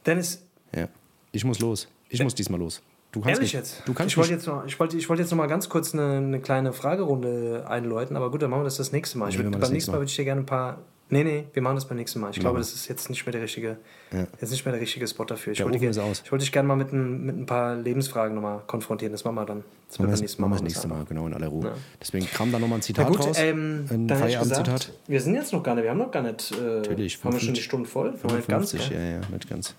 [0.05, 0.43] Dennis,
[0.75, 0.89] Ja.
[1.31, 1.89] Ich muss los.
[2.09, 2.83] Ich muss diesmal los.
[3.13, 3.55] Du kannst Ehrlich nicht.
[3.55, 3.83] jetzt?
[3.87, 5.95] Du kannst ich wollte jetzt, noch, ich wollte, ich wollte jetzt noch mal ganz kurz
[5.95, 9.29] eine, eine kleine Fragerunde einläuten, aber gut, dann machen wir das das nächste Mal.
[9.29, 10.01] Ich Ja, beim nächsten nächste Mal Mal.
[10.01, 10.79] würde ich dir gerne ein paar
[11.13, 12.31] Nee, nee, wir machen das beim nächsten Mal.
[12.31, 13.77] Ich Machen glaube, das ist jetzt nicht mehr der richtige,
[14.13, 14.27] Ja.
[14.41, 15.53] jetzt nicht mehr der richtige Spot dafür.
[15.53, 16.23] Ich, Der wollte, aus.
[16.25, 19.13] ich wollte dich gerne mal mit ein, mit ein paar Lebensfragen nochmal konfrontieren.
[19.13, 19.63] Das machen wir dann.
[19.89, 21.67] Das Machen wir das nächsten machen wir das nächste Mal, genau, in aller Ruhe.
[21.67, 21.75] Ja.
[22.01, 23.37] Deswegen kam da nochmal ein Zitat gut, raus.
[23.39, 24.65] ähm, ein ich Feierabendzitat.
[24.65, 27.35] gesagt, wir sind jetzt noch gar nicht, wir haben noch gar nicht, äh, Natürlich, haben
[27.35, 27.53] wir schon 55.
[27.57, 28.09] die Stunde voll?
[28.13, 28.99] Haben wir nicht ganz, 55, gell?
[28.99, 29.75] ja, ja, nicht ganz.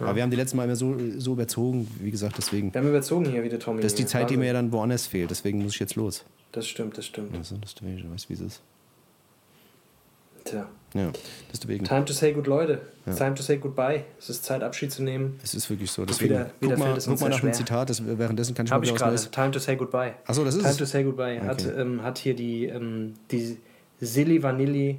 [0.00, 2.74] Aber wir haben die letzten Mal immer so, so überzogen, wie gesagt, deswegen.
[2.74, 3.80] Wir haben überzogen hier wieder, Tommy.
[3.80, 4.04] Das ist die.
[4.06, 6.26] Zeit, die mir ja dann woanders fehlt, deswegen muss ich jetzt los.
[6.52, 7.34] Das stimmt, das stimmt.
[7.34, 8.60] Also, deswegen, du weißt, wie es ist.
[10.50, 10.66] Tja.
[10.94, 11.10] Ja,
[11.52, 11.84] deswegen.
[11.84, 12.80] Time to say good, Leute.
[13.16, 14.04] Time to say goodbye.
[14.18, 15.38] Es ist Zeit, Abschied zu nehmen.
[15.42, 16.04] Es ist wirklich so.
[16.06, 17.52] Deswegen, Wieder- wieder guck mal, es guck mal sehr nach dem.
[17.52, 19.16] Zitat, das, währenddessen kann ich mal Habe ich gerade.
[19.30, 20.14] Time to say goodbye.
[20.26, 20.76] Ach so, das ist Time es.
[20.78, 21.40] to say goodbye.
[21.42, 21.78] Hat, Okay.
[21.80, 23.58] ähm, hat hier die, ähm, die
[24.00, 24.98] Silly Vanilli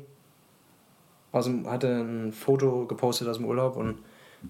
[1.32, 3.98] aus dem, hatte ein Foto gepostet aus dem Urlaub und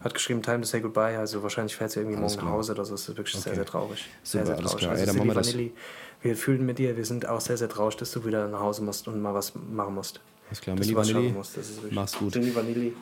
[0.02, 1.18] hat geschrieben Time to say goodbye.
[1.18, 2.58] Also wahrscheinlich fährt sie irgendwie Alles morgen nach klar.
[2.60, 2.92] Hause oder so.
[2.94, 3.56] Das ist wirklich sehr, Okay.
[3.56, 4.06] sehr traurig.
[4.24, 4.78] Super, sehr, sehr traurig.
[4.78, 4.92] klar.
[4.92, 5.36] Also Ey, Silly.
[5.36, 5.74] Vanilli,
[6.22, 6.96] wir fühlen mit dir.
[6.98, 9.54] Wir sind auch sehr, sehr traurig, dass du wieder nach Hause musst und mal was
[9.56, 10.20] machen musst.
[10.50, 11.34] Alles klar, Milli Vanilli,
[11.92, 12.34] mach's gut.
[12.34, 12.94] Silly Vanilli,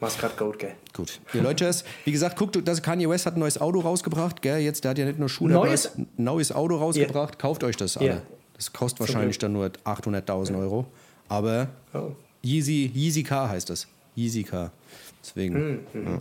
[0.00, 0.72] mach's grad gut, gell?
[0.92, 1.20] Gut.
[1.32, 1.70] Ihr Leute,
[2.04, 4.58] wie gesagt, guckt, das Kanye West hat ein neues Auto rausgebracht, gell?
[4.58, 7.38] Jetzt, der hat ja nicht nur Schuhe, Neues- ein neues Auto rausgebracht.
[7.38, 8.08] Kauft euch das alle.
[8.08, 8.22] Ja.
[8.56, 10.86] Das kostet wahrscheinlich dann nur 800.000 Euro.
[11.28, 12.10] Aber Oh.
[12.44, 13.86] Yeezy, Yeezy Car heißt das.
[14.16, 14.72] Yeezy Car.
[15.22, 15.80] Deswegen.
[15.94, 16.20] Ja.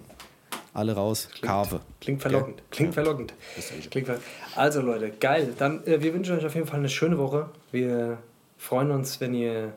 [0.74, 1.28] Alle raus.
[1.42, 2.62] Hm, Klingt verlockend.
[2.70, 3.34] Klingt verlockend.
[3.58, 3.90] Ist eh so.
[3.90, 4.20] Klingt ver
[4.56, 5.54] also Leute, geil.
[5.58, 7.50] Dann, äh, wir wünschen euch auf jeden Fall eine schöne Woche.
[7.72, 8.20] Wir
[8.58, 9.74] freuen uns, wenn ihr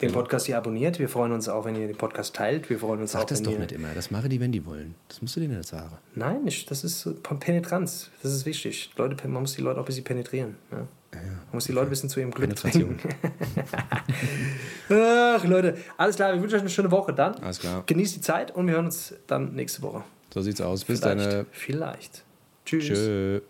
[0.00, 0.98] den Podcast hier abonniert.
[0.98, 2.68] Wir freuen uns auch, wenn ihr den Podcast teilt.
[2.68, 3.58] Wir freuen uns Sag auch, das wenn doch ihr...
[3.60, 3.88] nicht immer.
[3.94, 4.94] Das machen die, wenn die wollen.
[5.08, 5.96] Das musst du denen nicht sagen.
[6.14, 6.70] Nein, nicht.
[6.70, 8.10] das ist Penetranz.
[8.22, 8.90] Das ist wichtig.
[8.96, 10.56] Leute, man muss die Leute auch ein bisschen penetrieren.
[10.70, 10.86] Ja?
[11.12, 12.98] Man muss die Leute ein bisschen zu ihrem Glück Penetration.
[14.90, 15.78] Ach, Leute.
[15.96, 17.34] Alles klar, wir wünschen euch eine schöne Woche dann.
[17.36, 17.82] Alles klar.
[17.86, 20.04] Genießt die Zeit und wir hören uns dann nächste Woche.
[20.34, 20.84] So sieht's aus.
[20.84, 21.32] Bis Vielleicht.
[21.32, 21.46] dann.
[21.52, 22.24] Vielleicht.
[22.66, 22.84] Tschüss.
[22.84, 23.40] Tschö.